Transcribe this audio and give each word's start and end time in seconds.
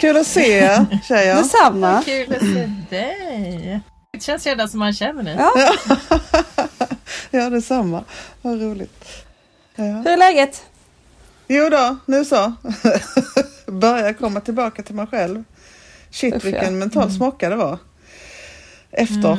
Kul 0.00 0.16
att 0.16 0.26
se 0.26 0.52
er 0.58 0.86
tjejer. 1.08 1.36
Detsamma. 1.36 2.02
Kul 2.04 2.32
att 2.34 2.40
se 2.40 2.70
dig. 2.90 3.80
Det 4.12 4.20
känns 4.22 4.46
redan 4.46 4.68
som 4.68 4.78
man 4.78 4.92
känner 4.92 5.22
dig. 5.22 5.36
Ja. 5.38 5.52
Ja, 7.30 7.50
detsamma. 7.50 8.04
Vad 8.42 8.60
roligt. 8.62 9.04
Ja. 9.76 9.84
Hur 9.84 10.06
är 10.06 10.16
läget? 10.16 10.62
Jo 11.48 11.68
då, 11.68 11.96
nu 12.06 12.24
så. 12.24 12.52
Börjar 13.66 14.12
komma 14.12 14.40
tillbaka 14.40 14.82
till 14.82 14.94
mig 14.94 15.06
själv. 15.06 15.44
Shit 16.10 16.34
Uff, 16.34 16.44
ja. 16.44 16.50
vilken 16.50 16.78
mental 16.78 17.10
smocka 17.12 17.48
det 17.50 17.56
var. 17.56 17.78
Efter. 18.90 19.30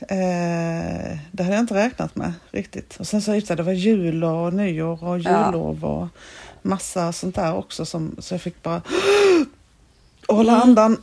Eh, 0.00 1.18
det 1.32 1.42
hade 1.42 1.54
jag 1.56 1.60
inte 1.60 1.74
räknat 1.74 2.16
med 2.16 2.32
riktigt. 2.50 2.96
Och 2.96 3.06
sen 3.06 3.22
så 3.22 3.30
det, 3.30 3.54
det 3.54 3.62
var 3.62 3.72
jul 3.72 4.24
och 4.24 4.52
nyår 4.54 5.04
och 5.04 5.18
Ja. 5.18 5.46
jullov 5.46 5.84
och 5.84 6.08
massa 6.62 7.12
sånt 7.12 7.34
där 7.34 7.54
också. 7.54 7.86
Som, 7.86 8.16
så 8.18 8.34
jag 8.34 8.40
fick 8.42 8.62
bara 8.62 8.82
hålla 10.28 10.62
andan 10.62 11.02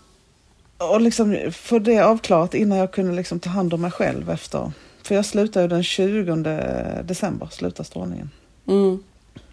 och 0.77 1.01
liksom 1.01 1.37
få 1.51 1.79
det 1.79 1.99
avklarat 1.99 2.53
innan 2.53 2.77
jag 2.77 2.91
kunde 2.91 3.11
liksom 3.15 3.39
ta 3.39 3.49
hand 3.49 3.73
om 3.73 3.81
mig 3.81 3.91
själv 3.91 4.29
efter. 4.29 4.71
För 5.03 5.15
jag 5.15 5.25
slutade 5.25 5.63
ju 5.63 5.69
den 5.69 5.83
20 5.83 6.35
december, 7.03 7.47
slutar 7.51 7.83
strålningen. 7.83 8.29
Mm. 8.67 9.03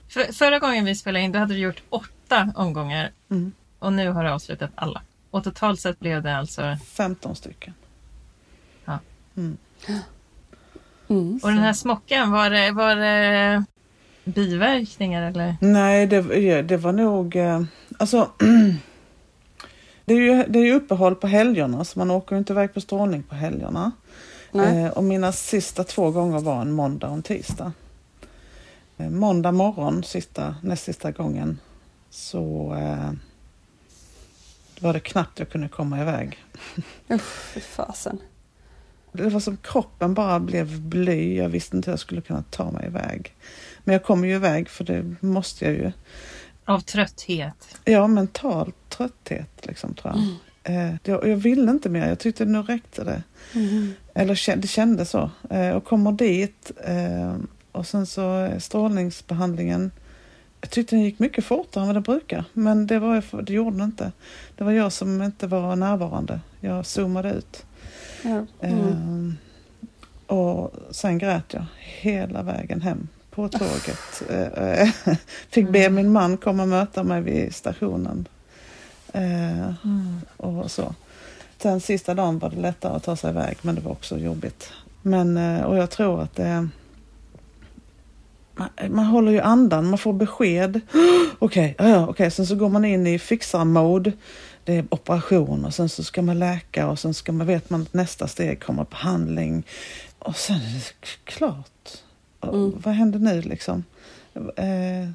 För, 0.09 0.33
förra 0.33 0.59
gången 0.59 0.85
vi 0.85 0.95
spelade 0.95 1.25
in 1.25 1.33
då 1.33 1.39
hade 1.39 1.55
du 1.55 1.61
gjort 1.61 1.83
åtta 1.89 2.53
omgångar 2.57 3.11
Mm. 3.31 3.53
och 3.79 3.93
nu 3.93 4.09
har 4.11 4.25
du 4.25 4.31
avslutat 4.31 4.71
alla. 4.75 5.03
Och 5.31 5.45
totalt 5.45 5.81
sett 5.81 5.99
blev 6.01 6.23
det 6.23 6.37
alltså... 6.37 6.77
15 6.87 7.37
stycken. 7.37 7.75
Ja. 8.85 8.99
Mm. 9.37 9.57
Mm. 11.09 11.41
Och 11.43 11.49
den 11.49 11.59
här 11.59 11.73
smockan, 11.73 12.31
var 12.33 12.51
det, 12.51 12.71
var 12.71 12.97
det 12.97 13.65
biverkningar 14.25 15.23
eller? 15.31 15.57
Nej, 15.61 16.07
det, 16.07 16.63
det 16.63 16.77
var 16.77 16.93
nog... 16.93 17.37
eh, 17.37 17.63
Alltså, 17.99 18.31
det 20.09 20.15
är, 20.15 20.21
ju, 20.21 20.45
det 20.49 20.59
är 20.59 20.65
ju 20.65 20.75
uppehåll 20.75 21.15
på 21.15 21.27
helgerna 21.27 21.85
så 21.85 21.99
man 21.99 22.11
åker 22.11 22.37
inte 22.37 22.53
iväg 22.53 22.75
på 22.75 22.81
strålning 22.81 23.23
på 23.23 23.35
helgerna. 23.35 23.93
Eh, 24.55 24.87
och 24.87 25.05
mina 25.05 25.33
sista 25.33 25.85
två 25.85 26.11
gånger 26.11 26.39
var 26.39 26.61
en 26.61 26.73
måndag 26.73 27.09
och 27.09 27.15
en 27.15 27.23
tisdag. 27.23 27.73
Eh, 28.97 29.11
måndag 29.11 29.53
morgon, 29.53 30.05
sista, 30.05 30.55
näst 30.63 30.85
sista 30.85 31.11
gången, 31.11 31.59
så 32.11 32.75
eh, 32.75 33.13
var 34.81 34.93
det 34.93 35.01
knappt 35.01 35.39
jag 35.39 35.51
kunde 35.51 35.69
komma 35.69 36.01
iväg. 36.01 36.39
Usch, 37.11 37.53
fy 37.55 37.61
fasen. 37.61 38.19
Det 39.13 39.29
var 39.29 39.41
som 39.41 39.57
kroppen 39.57 40.15
bara 40.15 40.41
blev 40.41 40.81
bly. 40.81 41.37
Jag 41.37 41.49
visste 41.49 41.77
inte 41.77 41.91
hur 41.91 41.93
jag 41.93 42.01
skulle 42.01 42.21
kunna 42.21 42.45
ta 42.51 42.71
mig 42.71 42.87
iväg. 42.87 43.35
Men 43.85 43.93
jag 43.93 44.05
kom 44.05 44.25
ju 44.25 44.35
iväg 44.35 44.69
för 44.69 44.85
det 44.85 45.15
måste 45.21 45.65
jag 45.65 45.75
ju. 45.75 45.93
Av 46.69 46.81
trötthet? 46.81 47.79
Ja, 47.85 48.07
mental 48.07 48.73
trötthet 48.89 49.67
liksom 49.67 49.95
tror 49.95 50.15
jag. 50.15 50.25
Eh, 50.75 50.95
jag, 51.05 51.29
jag 51.29 51.37
ville 51.37 51.71
inte 51.71 51.89
mer. 51.89 52.09
Jag 52.09 52.19
tyckte 52.19 52.45
nu 52.45 52.63
räckte 52.63 53.05
det. 53.05 53.23
Mm. 53.55 53.93
Eller 54.15 54.57
det 54.57 54.69
kändes 54.69 55.11
så. 55.11 55.31
Eh, 55.51 55.71
och 55.71 55.85
kommer 55.85 56.13
dit 56.13 56.71
eh, 56.85 57.35
och 57.73 57.87
sen 57.87 58.07
så 58.07 58.45
eh, 58.45 58.59
strålningsbehandlingen. 58.59 59.91
Jag 60.61 60.71
tyckte 60.71 60.97
den 60.97 61.05
gick 61.05 61.19
mycket 61.19 61.45
fortare 61.45 61.83
än 61.83 61.87
vad 61.87 61.97
det 61.97 62.01
brukar. 62.01 62.45
Men 62.53 62.87
det, 62.87 62.99
var, 62.99 63.43
det 63.43 63.53
gjorde 63.53 63.77
den 63.77 63.85
inte. 63.85 64.13
Det 64.57 64.65
var 64.65 64.73
jag 64.73 64.93
som 64.93 65.23
inte 65.23 65.47
var 65.47 65.77
närvarande. 65.77 66.41
Jag 66.61 66.87
zoomade 66.87 67.31
ut. 67.31 67.67
Ja. 68.23 68.47
Mm. 68.61 68.79
Ehm, 68.79 69.37
och 70.27 70.73
sen 70.91 71.19
grät 71.19 71.53
jag 71.53 71.67
hela 71.79 72.43
vägen 72.43 72.81
hem 72.81 73.09
på 73.31 73.49
tåget. 73.49 74.23
Eh, 74.31 74.89
Fick 75.51 75.69
be 75.69 75.91
min 75.91 76.13
man 76.13 76.37
komma 76.37 76.63
och 76.63 76.69
möta 76.69 77.03
mig 77.03 77.21
vid 77.21 77.55
stationen. 77.55 78.29
Eh, 79.13 79.73
och 80.37 80.71
så. 80.71 80.95
Sen 81.59 81.81
sista 81.81 82.15
dagen 82.15 82.39
var 82.39 82.51
det 82.51 82.61
lättare 82.61 82.97
att 82.97 83.03
ta 83.03 83.17
sig 83.17 83.31
iväg 83.31 83.57
men 83.63 83.75
det 83.75 83.81
var 83.81 83.93
också 83.93 84.19
jobbigt. 84.19 84.73
Men, 85.03 85.37
eh, 85.37 85.63
och 85.63 85.77
jag 85.77 85.91
tror 85.91 86.23
att 86.23 86.37
det 86.37 86.69
man, 88.59 88.69
man 88.89 89.05
håller 89.05 89.33
ju 89.33 89.41
andan, 89.41 89.91
man 89.91 89.99
får 89.99 90.13
besked. 90.13 90.81
Okej, 91.39 91.75
ja, 91.79 91.89
ja, 91.89 92.07
okej. 92.09 92.31
sen 92.31 92.47
så 92.47 92.55
går 92.55 92.69
man 92.69 92.85
in 92.85 93.07
i 93.07 93.19
fixar-mode. 93.19 94.13
Det 94.65 94.77
är 94.77 94.85
operation 94.91 95.65
och 95.65 95.75
sen 95.75 95.89
så 95.89 96.05
ska 96.05 96.23
man 96.23 96.39
läka 96.39 96.89
och 96.89 96.99
sen 96.99 97.15
ska 97.15 97.33
man, 97.33 97.47
vet 97.47 97.71
man 97.71 97.83
att 97.83 97.95
nästa 97.95 98.29
steg 98.29 98.63
kommer 98.63 98.87
behandling. 98.91 99.67
Och 100.19 100.37
sen 100.37 100.57
är 100.57 100.75
det 100.75 101.09
klart. 101.25 102.03
Mm. 102.43 102.73
Vad 102.85 102.95
händer 102.95 103.19
nu 103.19 103.43
liksom? 103.43 103.85
Eh, 104.57 105.09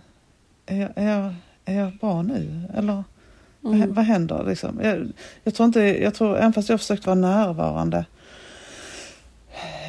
är, 0.65 0.81
jag, 0.81 0.89
är, 0.95 1.09
jag, 1.19 1.33
är 1.65 1.75
jag 1.79 1.97
bra 1.97 2.21
nu? 2.21 2.61
Eller 2.73 2.93
vad, 2.93 3.03
Mm. 3.75 3.93
vad 3.93 4.05
händer 4.05 4.43
liksom? 4.47 4.79
Jag, 4.83 5.11
jag 5.43 5.53
tror 5.53 5.65
inte, 5.67 5.79
jag 5.81 6.13
tror, 6.13 6.37
även 6.37 6.53
fast 6.53 6.69
jag 6.69 6.79
försökt 6.79 7.05
vara 7.05 7.15
närvarande 7.15 8.05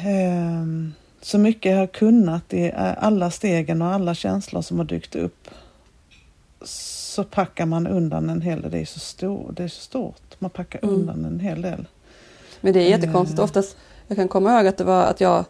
ehm, 0.03 0.93
så 1.21 1.37
mycket 1.37 1.71
jag 1.71 1.79
har 1.79 1.87
kunnat 1.87 2.53
i 2.53 2.65
eh, 2.65 3.03
alla 3.03 3.31
stegen 3.31 3.81
och 3.81 3.87
alla 3.87 4.15
känslor 4.15 4.61
som 4.61 4.77
har 4.77 4.85
dykt 4.85 5.15
upp 5.15 5.47
så 6.65 7.23
packar 7.23 7.65
man 7.65 7.87
undan 7.87 8.29
en 8.29 8.41
hel 8.41 8.61
del. 8.61 8.71
Det 8.71 8.79
är 8.79 8.85
så, 8.85 8.99
stor, 8.99 9.51
det 9.55 9.63
är 9.63 9.67
så 9.67 9.81
stort. 9.81 10.35
Man 10.39 10.49
packar 10.49 10.79
Mm. 10.83 10.95
undan 10.95 11.25
en 11.25 11.39
hel 11.39 11.61
del. 11.61 11.87
Men 12.61 12.73
det 12.73 12.79
är 12.79 12.89
jättekonstigt. 12.89 13.39
Eh. 13.39 13.45
Oftast, 13.45 13.77
jag 14.07 14.17
kan 14.17 14.27
komma 14.27 14.57
ihåg 14.57 14.67
att 14.67 14.77
det 14.77 14.83
var 14.83 15.03
att 15.03 15.21
jag, 15.21 15.45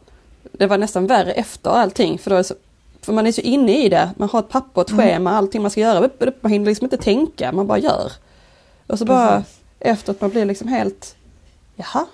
det 0.51 0.67
var 0.67 0.77
nästan 0.77 1.07
värre 1.07 1.31
efter 1.31 1.69
allting. 1.69 2.19
För, 2.19 2.29
då 2.31 2.43
så, 2.43 2.53
för 3.01 3.13
man 3.13 3.27
är 3.27 3.31
så 3.31 3.41
inne 3.41 3.85
i 3.85 3.89
det. 3.89 4.11
Man 4.17 4.29
har 4.29 4.39
ett 4.39 4.49
papper, 4.49 4.81
ett 4.81 4.89
Mm. 4.91 5.05
schema, 5.05 5.31
allting 5.31 5.61
man 5.61 5.71
ska 5.71 5.81
göra. 5.81 6.09
Man 6.41 6.51
hinner 6.51 6.65
liksom 6.65 6.85
inte 6.85 6.97
tänka, 6.97 7.51
man 7.51 7.67
bara 7.67 7.77
gör. 7.77 8.11
Och 8.87 8.99
så 8.99 9.05
bara 9.05 9.37
Precis. 9.37 9.59
efter 9.79 10.11
att 10.11 10.21
man 10.21 10.29
blir 10.29 10.45
liksom 10.45 10.67
helt, 10.67 11.15
jaha? 11.75 12.05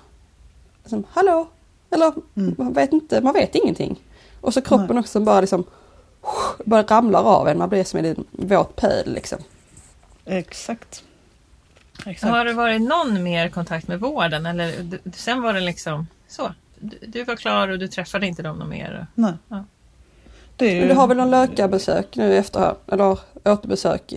Liksom, 0.83 1.03
Hallå? 1.11 1.47
Eller 1.89 2.13
Mm. 2.37 2.55
man 2.57 2.73
vet 2.73 2.93
inte, 2.93 3.21
man 3.21 3.33
vet 3.33 3.55
ingenting. 3.55 3.99
Och 4.41 4.53
så 4.53 4.61
kroppen 4.61 4.97
också 4.97 5.19
bara 5.19 5.41
liksom 5.41 5.63
bara 6.65 6.83
ramlar 6.83 7.23
av 7.23 7.47
en. 7.47 7.57
Man 7.57 7.69
blir 7.69 7.83
som 7.83 7.99
en 8.05 8.25
våt 8.31 8.75
pöl 8.75 9.13
liksom. 9.13 9.37
Exakt. 10.25 11.03
Exakt. 12.05 12.31
Har 12.33 12.45
det 12.45 12.53
varit 12.53 12.81
någon 12.81 13.23
mer 13.23 13.49
kontakt 13.49 13.87
med 13.87 13.99
vården 13.99 14.45
eller 14.45 14.99
sen 15.15 15.41
var 15.41 15.53
det 15.53 15.59
liksom 15.59 16.07
så? 16.27 16.53
Du, 17.07 17.23
var 17.23 17.35
klar 17.35 17.67
och 17.67 17.79
du 17.79 17.87
träffade 17.87 18.27
inte 18.27 18.43
dem 18.43 18.59
någon 18.59 18.69
mer? 18.69 19.07
Nej. 19.15 19.33
Ja. 19.47 19.65
Det 20.55 20.65
är 20.65 20.73
ju, 20.73 20.79
Men 20.79 20.89
du 20.89 20.95
har 20.95 21.07
väl 21.07 21.17
någon 21.17 21.31
läkarbesök 21.31 22.15
nu 22.15 22.37
efter, 22.37 22.75
eller 22.87 23.17
återbesök? 23.43 24.13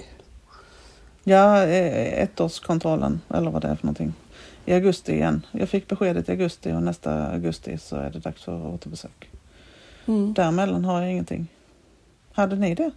Ja, 1.24 1.62
eh, 1.62 2.22
ettårskontrollen 2.22 3.20
eller 3.34 3.50
vad 3.50 3.62
det 3.62 3.68
är 3.68 3.74
för 3.74 3.86
någonting. 3.86 4.14
I 4.64 4.72
augusti 4.74 5.12
igen. 5.12 5.46
Jag 5.52 5.68
fick 5.68 5.88
beskedet 5.88 6.28
i 6.28 6.32
augusti 6.32 6.72
och 6.72 6.82
nästa 6.82 7.26
augusti 7.26 7.78
så 7.78 7.96
är 7.96 8.10
det 8.10 8.18
dags 8.18 8.42
för 8.42 8.66
återbesök. 8.66 9.30
Mm. 10.06 10.34
Däremellan 10.34 10.84
har 10.84 11.00
jag 11.00 11.10
ingenting. 11.10 11.46
Hade 12.32 12.56
ni 12.56 12.74
det? 12.74 12.90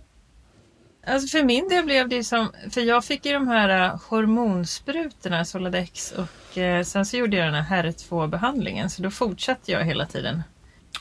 Alltså 1.08 1.28
för 1.28 1.44
min 1.44 1.70
del 1.70 1.86
blev 1.86 2.10
det 2.10 2.24
som, 2.24 2.52
för 2.70 2.82
jag 2.82 3.06
fick 3.06 3.26
ju 3.26 3.34
de 3.34 3.48
här 3.48 3.86
eh, 3.86 4.00
hormonsprutorna, 4.10 5.46
Soladex 5.46 6.12
och 6.12 6.58
eh, 6.58 6.84
sen 6.84 7.06
så 7.06 7.18
gjorde 7.18 7.38
jag 7.38 7.54
den 7.54 7.64
här 7.64 7.84
HER2-behandlingen 7.84 8.90
så 8.90 9.02
då 9.02 9.12
fortsatte 9.12 9.72
jag 9.72 9.84
hela 9.84 10.06
tiden. 10.06 10.44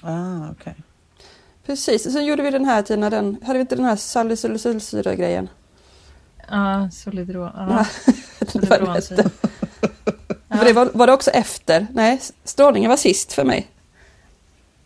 Ah, 0.03 0.51
okej. 0.51 0.75
Precis, 1.67 2.13
sen 2.13 2.25
gjorde 2.25 2.43
vi 2.43 2.51
den 2.51 2.65
här 2.65 2.83
Tina, 2.83 3.11
den, 3.11 3.39
hade 3.43 3.59
vi 3.59 3.61
inte 3.61 3.77
den 3.77 3.85
här 3.85 3.97
salicylsyra-grejen? 3.97 5.49
Ja, 6.51 6.91
Solidron. 6.93 7.53
Var 7.69 7.77
det 7.77 7.85
hette. 8.39 8.53
Solidronsyra. 8.53 9.25
För 10.49 10.65
det 10.65 10.73
var, 10.73 10.91
var 10.95 11.07
det 11.07 11.13
också 11.13 11.31
efter? 11.31 11.87
Nej, 11.93 12.21
strålningen 12.45 12.91
var 12.91 12.97
sist 12.97 13.33
för 13.33 13.45
mig. 13.45 13.67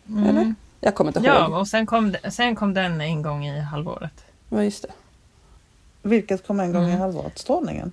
Mm. 0.09 0.29
Eller? 0.29 0.55
Jag 0.79 0.95
kommer 0.95 1.09
inte 1.09 1.19
ihåg. 1.19 1.27
Ja, 1.27 1.59
och 1.59 1.67
sen 1.67 1.85
kom, 1.85 2.15
sen 2.29 2.55
kom 2.55 2.73
den 2.73 3.01
en 3.01 3.21
gång 3.21 3.45
i 3.45 3.59
halvåret. 3.59 4.25
Ja, 4.49 4.63
just 4.63 4.81
det. 4.81 4.89
Vilket 6.01 6.47
kom 6.47 6.59
en 6.59 6.73
gång 6.73 6.83
i 6.83 6.87
Mm. 6.87 6.99
halvåret? 6.99 7.39
Strålningen? 7.39 7.91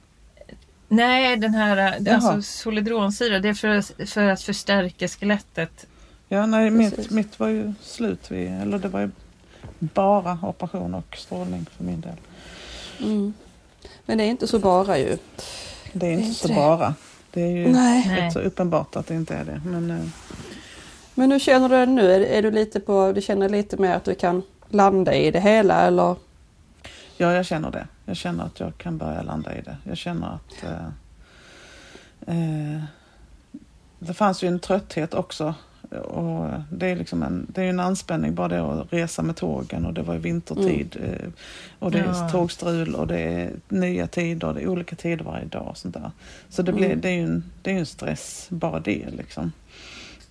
Nej, 0.88 1.36
den 1.36 1.54
här 1.54 1.76
det, 2.00 2.10
Jaha. 2.10 2.16
alltså 2.16 2.42
solidronsyra, 2.42 3.38
det 3.38 3.48
är 3.48 3.54
för, 3.54 4.06
för 4.06 4.22
att 4.28 4.42
förstärka 4.42 5.08
skelettet. 5.08 5.86
Ja, 6.28 6.46
nej, 6.46 6.70
mitt, 6.70 6.96
Precis. 6.96 7.10
mitt 7.10 7.38
var 7.40 7.48
ju 7.48 7.72
slut 7.82 8.30
vid, 8.30 8.48
eller 8.62 8.78
det 8.78 8.88
var 8.88 9.00
ju 9.00 9.10
bara 9.78 10.38
operation 10.42 10.94
och 10.94 11.16
strålning 11.16 11.66
för 11.76 11.84
min 11.84 12.00
del. 12.00 12.16
Mm. 13.00 13.34
Men 14.06 14.18
det 14.18 14.24
är 14.24 14.28
inte 14.28 14.46
så 14.46 14.58
bara 14.58 14.98
ju. 14.98 15.16
Det 15.92 16.06
är 16.06 16.10
är 16.10 16.12
inte 16.14 16.26
inte 16.26 16.40
så 16.40 16.48
det. 16.48 16.54
bara. 16.54 16.94
Det 17.30 17.42
är 17.42 17.46
ju 17.56 17.68
Nej. 17.72 18.30
Så 18.32 18.38
uppenbart 18.40 18.96
att 18.96 19.06
det 19.06 19.14
inte 19.14 19.34
är 19.34 19.44
det. 19.44 19.60
Men 19.64 19.90
eh, 19.90 20.06
Men 21.14 21.32
hur 21.32 21.38
känner 21.38 21.68
du 21.68 21.76
det 21.76 21.86
nu? 21.86 22.12
Är, 22.12 22.20
är 22.20 22.42
du 22.42 22.50
lite 22.50 22.80
på, 22.80 23.12
du 23.12 23.20
känner 23.22 23.48
lite 23.48 23.76
mer 23.76 23.94
att 23.94 24.04
du 24.04 24.14
kan 24.14 24.42
landa 24.68 25.14
i 25.14 25.30
det 25.30 25.40
hela 25.40 25.80
eller? 25.86 26.16
Ja, 27.18 27.32
jag 27.32 27.46
känner 27.46 27.70
det. 27.70 27.86
Jag 28.04 28.16
känner 28.16 28.44
att 28.44 28.60
jag 28.60 28.78
kan 28.78 28.98
börja 28.98 29.22
landa 29.22 29.56
i 29.58 29.60
det. 29.62 29.76
Jag 29.84 29.96
känner 29.96 30.26
att 30.26 30.64
eh, 30.64 30.86
eh, 32.74 32.82
det 33.98 34.14
fanns 34.14 34.42
ju 34.44 34.48
en 34.48 34.60
trötthet 34.60 35.14
också 35.14 35.54
och 36.04 36.50
det 36.72 36.86
är 36.86 36.96
liksom 36.96 37.22
en, 37.22 37.46
det 37.54 37.62
är 37.62 37.68
en 37.70 37.80
anspänning 37.80 38.34
bara 38.34 38.48
det 38.48 38.60
att 38.62 38.92
resa 38.92 39.22
med 39.22 39.36
tågen 39.36 39.86
och 39.86 39.94
det 39.94 40.02
var 40.02 40.14
ju 40.14 40.20
vintertid. 40.20 40.96
eh, 41.02 41.28
Och 41.78 41.90
det 41.90 41.98
är 41.98 42.04
Ja. 42.04 42.28
tågstrul 42.28 42.94
och 42.94 43.06
det 43.06 43.18
är 43.20 43.52
nya 43.68 44.06
tider, 44.06 44.54
det 44.54 44.60
är 44.60 44.68
olika 44.68 44.96
tider 44.96 45.24
varje 45.24 45.44
dag. 45.44 45.66
Och 45.68 45.76
sånt 45.76 45.94
där. 45.94 46.10
Så 46.48 46.62
det, 46.62 46.72
blir, 46.72 46.86
Mm. 46.86 47.00
det 47.00 47.08
är 47.08 47.12
ju 47.12 47.24
en, 47.24 47.44
det 47.62 47.70
är 47.72 47.78
en 47.78 47.86
stress, 47.86 48.46
bara 48.50 48.80
det 48.80 49.06
liksom. 49.10 49.52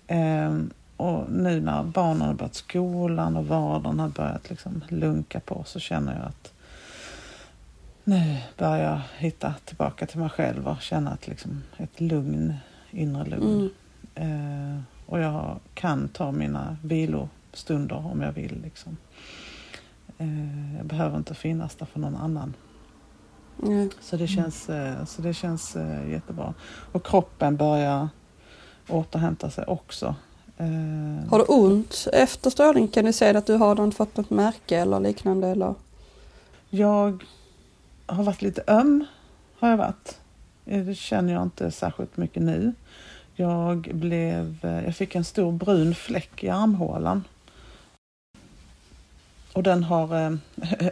Ehm, 0.06 0.70
och 0.96 1.24
nu 1.32 1.60
när 1.60 1.82
barnen 1.82 2.20
har 2.22 2.34
börjat 2.34 2.54
skolan 2.54 3.36
och 3.36 3.46
vardagen 3.46 3.98
har 4.00 4.08
börjat 4.08 4.50
liksom 4.50 4.84
lunka 4.88 5.40
på 5.40 5.62
så 5.66 5.80
känner 5.80 6.14
jag 6.14 6.22
att 6.26 6.52
nu 8.08 8.38
börjar 8.56 8.78
jag 8.78 9.00
hitta 9.18 9.54
tillbaka 9.64 10.06
till 10.06 10.18
mig 10.18 10.28
själv 10.28 10.68
och 10.68 10.80
känna 10.80 11.10
att 11.10 11.26
liksom 11.26 11.62
ett 11.76 12.00
lugn, 12.00 12.54
inre 12.90 13.24
lugn. 13.24 13.70
Mm. 14.14 14.72
Eh, 14.74 14.80
och 15.06 15.20
jag 15.20 15.58
kan 15.74 16.08
ta 16.08 16.32
mina 16.32 16.76
vilostunder 16.82 18.06
om 18.06 18.20
jag 18.20 18.32
vill. 18.32 18.60
Liksom. 18.62 18.96
Eh, 20.18 20.76
jag 20.76 20.86
behöver 20.86 21.16
inte 21.16 21.34
finnas 21.34 21.74
där 21.74 21.86
för 21.86 22.00
någon 22.00 22.16
annan. 22.16 22.54
Mm. 23.62 23.90
Så 24.00 24.16
det 24.16 24.28
känns, 24.28 24.68
eh, 24.68 25.04
så 25.04 25.22
det 25.22 25.34
känns 25.34 25.76
eh, 25.76 26.10
jättebra. 26.10 26.54
Och 26.92 27.06
kroppen 27.06 27.56
börjar 27.56 28.08
återhämta 28.88 29.50
sig 29.50 29.64
också. 29.64 30.14
Eh, 30.56 31.30
Har 31.30 31.38
du 31.38 31.44
ont 31.44 32.08
efter 32.12 32.50
strålning? 32.50 32.88
Kan 32.88 33.04
du 33.04 33.12
säga 33.12 33.38
att 33.38 33.46
du 33.46 33.54
har 33.54 33.90
fått 33.90 34.16
något 34.16 34.30
märke 34.30 34.78
eller 34.78 35.00
liknande? 35.00 35.48
Eller? 35.48 35.74
Jag 36.70 37.24
har 38.08 38.24
varit 38.24 38.42
lite 38.42 38.62
öm, 38.66 39.04
har 39.58 39.68
jag 39.70 39.76
varit. 39.76 40.18
Eh, 40.66 40.84
Det 40.84 40.94
känner 40.94 41.32
jag 41.32 41.42
inte 41.42 41.70
särskilt 41.70 42.16
mycket 42.16 42.42
nu. 42.42 42.72
Jag, 43.34 43.80
blev, 43.94 44.58
eh, 44.62 44.84
jag 44.84 44.96
fick 44.96 45.14
en 45.14 45.24
stor 45.24 45.52
brun 45.52 45.94
fläck 45.94 46.44
i 46.44 46.48
armhålan. 46.48 47.24
Och 49.52 49.62
den 49.62 49.84
har 49.84 50.26
eh, 50.26 50.32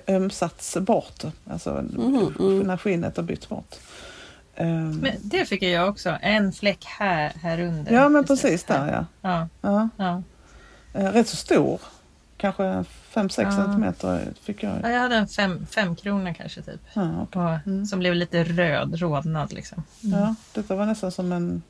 ömsats 0.16 0.76
bort, 0.76 1.24
alltså 1.50 1.70
Mhm, 1.92 2.34
mm. 2.38 2.60
när 2.60 2.76
skinnet 2.76 3.16
har 3.16 3.24
bytts 3.24 3.48
bort. 3.48 3.74
Eh, 4.54 4.66
Men 4.76 5.12
det 5.22 5.44
fick 5.44 5.62
jag 5.62 5.88
också. 5.88 6.18
En 6.22 6.52
fläck 6.52 6.84
här, 6.84 7.32
här 7.42 7.60
under. 7.60 7.92
ja 7.92 8.08
men 8.08 8.24
precis 8.24 8.64
där 8.64 8.92
ja. 8.92 9.06
Ja, 9.20 9.48
ja. 9.60 9.88
ja. 9.96 10.22
Rätt 11.12 11.28
så 11.28 11.36
stor, 11.36 11.80
kanske 12.36 12.84
5-6 13.16 13.42
Ja. 13.42 13.50
centimeter 13.52 14.28
fick 14.42 14.62
jag. 14.62 14.72
ja 14.82 14.90
jag 14.90 15.00
hade 15.00 15.16
en 15.16 15.28
fem, 15.28 15.66
fem 15.70 15.96
krona 15.96 16.34
kanske 16.34 16.62
typ. 16.62 16.80
Ja. 16.94 17.26
Och, 17.32 17.36
Mm. 17.66 17.86
Som 17.86 17.98
blev 17.98 18.14
lite 18.14 18.44
röd, 18.44 18.94
rodnad 19.00 19.52
liksom. 19.52 19.82
Mm. 20.04 20.18
Ja, 20.20 20.34
detta 20.54 20.74
var 20.76 20.86
nästan 20.86 21.12
som 21.12 21.32
en 21.32 21.62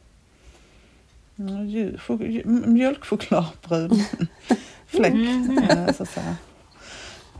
mjölkchokladbrun 2.67 3.91
fläck. 4.87 5.15
Mhm. 5.15 5.59
eh, 5.71 5.93
Så. 5.95 6.21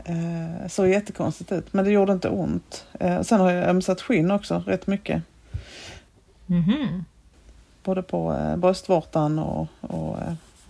Eh, 0.05 0.67
Såg 0.67 0.87
jättekonstigt 0.87 1.51
ut, 1.51 1.73
men 1.73 1.85
det 1.85 1.91
gjorde 1.91 2.13
inte 2.13 2.29
ont. 2.29 2.85
Eh, 2.99 3.21
Sen 3.21 3.39
har 3.39 3.51
jag 3.51 3.69
ömsat 3.69 4.01
skinn 4.01 4.31
också 4.31 4.63
rätt 4.67 4.87
mycket. 4.87 5.23
Mhm. 6.45 7.05
Både 7.83 8.01
på 8.01 8.33
eh, 8.33 8.55
bröstvårtan 8.55 9.39
och, 9.39 9.67
och, 9.81 10.17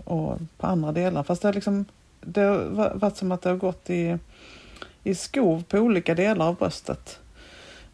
och 0.04 0.40
på 0.58 0.68
andra 0.68 0.92
delar. 0.92 1.24
Fast 1.24 1.42
det 1.42 1.48
har, 1.48 1.54
liksom, 1.54 1.86
det 2.22 2.42
har 2.42 2.58
va- 2.66 2.92
varit 2.96 3.18
som 3.18 3.32
att 3.32 3.42
det 3.42 3.50
har 3.50 3.56
gått 3.58 3.90
i, 3.90 4.18
i 5.04 5.16
skov 5.16 5.64
på 5.68 5.78
olika 5.78 6.16
delar 6.16 6.48
av 6.48 6.56
bröstet. 6.56 7.20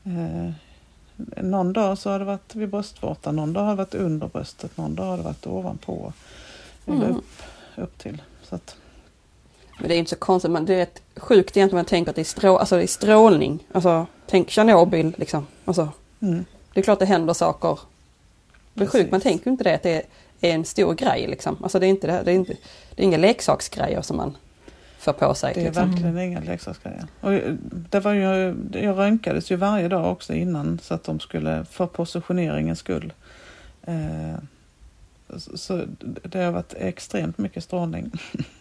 Eh, 0.03 0.51
någon 1.43 1.73
dag 1.73 1.97
så 1.97 2.09
har 2.09 2.19
det 2.19 2.25
varit 2.25 2.55
vid 2.55 2.69
bröstvårtan, 2.69 3.35
någon 3.35 3.53
dag 3.53 3.61
har 3.61 3.69
det 3.69 3.75
varit 3.75 3.95
under 3.95 4.27
bröstet, 4.27 4.77
någon 4.77 4.95
dag 4.95 5.05
har 5.05 5.17
det 5.17 5.23
varit 5.23 5.47
ovanpå. 5.47 6.13
Eller 6.87 6.97
Mm. 7.05 7.15
upp, 7.17 7.25
upp 7.75 7.97
till. 7.97 8.21
Så 8.43 8.55
att, 8.55 8.75
Men 9.79 9.87
det 9.89 9.95
är 9.95 9.99
inte 9.99 10.09
så 10.09 10.15
konstigt, 10.15 10.51
men 10.51 10.65
det 10.65 10.73
är 10.73 10.77
rätt 10.77 11.01
sjukt 11.15 11.57
egentligen 11.57 11.77
man 11.77 11.85
tänker 11.85 12.09
att 12.09 12.15
det 12.15 12.21
är, 12.21 12.25
strå, 12.25 12.57
alltså 12.57 12.75
det 12.75 12.83
är 12.83 12.87
strålning. 12.87 13.59
Alltså, 13.71 14.05
tänk 14.27 14.49
Tjernobyl 14.49 15.13
liksom. 15.17 15.47
Alltså, 15.65 15.89
mm, 16.19 16.45
det 16.73 16.79
är 16.79 16.83
klart 16.83 16.99
det 16.99 17.05
händer 17.05 17.33
saker. 17.33 17.79
Det 18.73 18.83
är 18.83 18.87
sjukt, 18.87 19.11
man 19.11 19.21
tänker 19.21 19.51
inte 19.51 19.63
det 19.63 19.75
att 19.75 19.83
det 19.83 19.89
är 19.95 20.03
en 20.51 20.65
stor 20.65 20.93
grej 20.93 21.27
liksom. 21.27 21.57
Alltså 21.63 21.79
det 21.79 21.85
är 21.85 21.89
inte 21.89 22.07
det, 22.07 22.21
det 22.25 22.31
är 22.31 22.35
inte, 22.35 22.53
det 22.95 23.01
är 23.01 23.05
inga 23.05 23.17
leksaksgrejer 23.17 24.01
som 24.01 24.17
man 24.17 24.37
får 24.97 25.13
på 25.13 25.33
sig. 25.33 25.53
det 25.53 25.61
är 25.61 25.65
liksom. 25.65 25.89
verkligen 25.91 26.17
inga 26.19 26.39
leksaksgrejer. 26.39 27.05
Och 27.21 27.33
eh, 27.33 27.53
det 27.89 27.99
var 27.99 28.13
ju, 28.13 28.55
jag 28.73 28.97
röntgades 28.97 29.51
ju 29.51 29.55
varje 29.55 29.87
dag 29.87 30.11
också 30.11 30.33
innan 30.33 30.79
så 30.83 30.93
att 30.93 31.03
de 31.03 31.19
skulle, 31.19 31.65
för 31.65 31.85
positioneringens 31.87 32.79
skull. 32.79 33.13
Eh, 33.83 34.35
så- 35.55 35.85
det 36.23 36.39
har 36.39 36.51
varit 36.51 36.73
extremt 36.77 37.37
mycket 37.37 37.63
strålning 37.63 38.11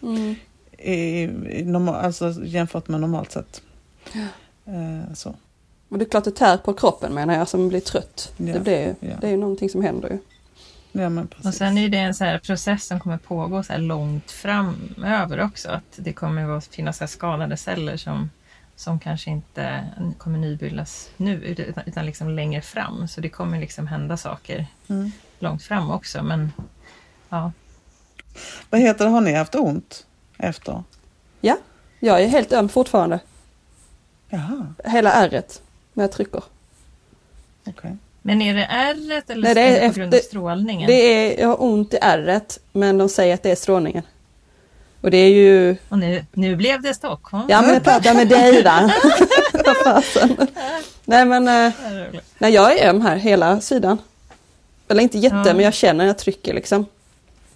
Mm. 0.01 0.35
i, 0.77 1.21
i 1.59 1.63
normal, 1.65 1.95
alltså 2.05 2.33
jämfört 2.43 2.87
med 2.87 3.01
normalt 3.01 3.31
sett. 3.31 3.61
Eh, 4.65 5.13
så. 5.13 5.35
Och 5.89 5.97
det 5.97 6.05
är 6.05 6.09
klart 6.09 6.23
det 6.23 6.31
tär 6.31 6.57
på 6.57 6.73
kroppen 6.73 7.13
menar 7.13 7.33
jag, 7.35 7.47
som 7.47 7.69
blir 7.69 7.79
trött. 7.79 8.33
Ja, 8.37 8.53
Det, 8.53 8.59
blir, 8.59 8.95
ja. 8.99 9.09
det 9.21 9.27
är 9.27 9.31
ju 9.31 9.37
någonting 9.37 9.69
som 9.69 9.81
händer 9.83 10.09
ju. 10.09 10.17
Ja, 10.95 11.09
men 11.09 11.27
precis. 11.27 11.45
Och 11.45 11.53
sen 11.53 11.77
är 11.77 11.89
det 11.89 11.97
en 11.97 12.13
så 12.13 12.23
här 12.23 12.39
process 12.39 12.85
som 12.87 12.99
kommer 12.99 13.17
pågå 13.17 13.63
så 13.63 13.73
här 13.73 13.79
långt 13.79 14.31
framöver 14.31 15.41
också. 15.41 15.69
Att 15.69 15.83
det 15.95 16.13
kommer 16.13 16.57
att 16.57 16.65
finnas 16.65 16.97
så 16.97 17.03
här 17.03 17.07
skadade 17.07 17.57
celler 17.57 17.97
som, 17.97 18.29
som 18.75 18.99
kanske 18.99 19.29
inte 19.29 19.87
kommer 20.17 20.39
nybildas 20.39 21.09
nu 21.17 21.43
utan, 21.43 21.83
utan 21.85 22.05
liksom 22.05 22.29
längre 22.29 22.61
fram. 22.61 23.07
Så 23.07 23.21
det 23.21 23.29
kommer 23.29 23.59
liksom 23.59 23.87
hända 23.87 24.17
saker 24.17 24.65
Mm. 24.87 25.11
långt 25.39 25.63
fram 25.63 25.91
också. 25.91 26.23
Men 26.23 26.51
ja, 27.29 27.51
Vad 28.69 28.81
heter 28.81 29.05
det, 29.05 29.11
har 29.11 29.21
ni 29.21 29.33
haft 29.33 29.55
ont 29.55 30.05
efter? 30.37 30.83
Ja, 31.41 31.57
jag 31.99 32.21
är 32.21 32.27
helt 32.27 32.53
öm 32.53 32.69
fortfarande. 32.69 33.19
Jaha, 34.29 34.73
Hela 34.85 35.11
ärret 35.11 35.61
när 35.93 36.03
jag 36.03 36.11
trycker. 36.11 36.43
okej. 37.67 37.97
Men 38.25 38.41
är 38.41 38.53
det 38.53 38.65
ärret 38.65 39.29
eller 39.29 39.41
Nej, 39.43 39.53
det 39.55 39.61
är 39.61 39.77
är 39.77 39.81
det 39.81 39.87
på 39.89 39.93
grund 39.99 40.13
av 40.13 40.17
strålningen? 40.19 40.87
Det 40.87 40.93
är, 40.93 41.41
jag 41.41 41.47
har 41.47 41.61
ont 41.63 41.93
i 41.93 41.97
ärret 42.01 42.59
men 42.71 42.97
de 42.97 43.09
säger 43.09 43.33
att 43.33 43.43
det 43.43 43.51
är 43.51 43.55
strålningen. 43.55 44.03
Och 45.01 45.11
det 45.11 45.17
är 45.17 45.29
ju... 45.29 45.75
Och 45.89 45.99
nu, 45.99 46.25
nu 46.31 46.55
blev 46.55 46.81
det 46.81 46.93
Stockholm. 46.93 47.43
Ja 47.49 47.61
men 47.61 47.73
jag 47.73 47.83
pratar 47.83 48.13
med 48.13 48.27
dig 48.27 48.63
va? 48.63 48.91
Fasen. 49.83 50.37
Nej 51.05 51.25
men 51.25 51.47
eh, 51.47 51.73
nej, 52.37 52.53
jag 52.53 52.77
är 52.79 52.89
öm 52.89 53.01
här 53.01 53.15
hela 53.15 53.61
sidan. 53.61 53.97
Eller 54.87 55.03
inte 55.03 55.17
jätte 55.17 55.35
Ja. 55.35 55.53
men 55.53 55.59
jag 55.65 55.73
känner 55.73 55.93
när 55.93 56.05
jag 56.05 56.17
trycker 56.17 56.53
liksom. 56.53 56.85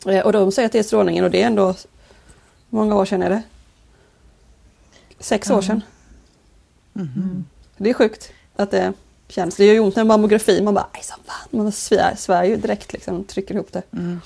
Eh, 0.05 0.19
Och 0.19 0.33
de 0.33 0.51
säger 0.51 0.65
att 0.65 0.71
det 0.71 0.79
är 0.79 0.83
strålningen 0.83 1.23
och 1.25 1.31
det 1.31 1.41
är 1.41 1.47
ändå... 1.47 1.65
Hur 2.69 2.77
många 2.77 2.95
år 2.95 3.05
sedan 3.05 3.21
är 3.21 3.29
det? 3.29 3.41
Sex 5.19 5.49
Ja. 5.49 5.55
år 5.57 5.61
sedan. 5.61 5.81
Mm. 6.95 7.45
Det 7.77 7.89
är 7.89 7.93
sjukt 7.93 8.31
att 8.55 8.71
det 8.71 8.93
känns. 9.27 9.55
Det 9.55 9.65
gör 9.65 9.73
ju 9.73 9.79
ont 9.79 9.95
när 9.95 10.03
mammografi. 10.03 10.61
Man 10.61 10.73
bara, 10.73 10.87
aj 10.93 11.03
som 11.03 11.19
fan. 11.25 11.47
Man 11.63 11.71
svär, 11.71 12.15
svär 12.15 12.43
ju 12.43 12.55
direkt 12.57 12.93
liksom. 12.93 13.23
Trycker 13.23 13.55
ihop 13.55 13.71
det. 13.73 13.81
Mm. 13.93 14.21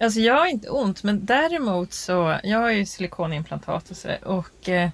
Alltså 0.00 0.20
jag 0.20 0.34
har 0.34 0.46
inte 0.46 0.68
ont 0.68 1.02
men 1.02 1.24
däremot 1.26 1.92
så, 1.92 2.38
jag 2.42 2.58
har 2.58 2.70
ju 2.70 2.86
silikonimplantat 2.86 3.90
och 3.90 3.96
sådär 3.96 4.24
och 4.24 4.68
eh, 4.68 4.90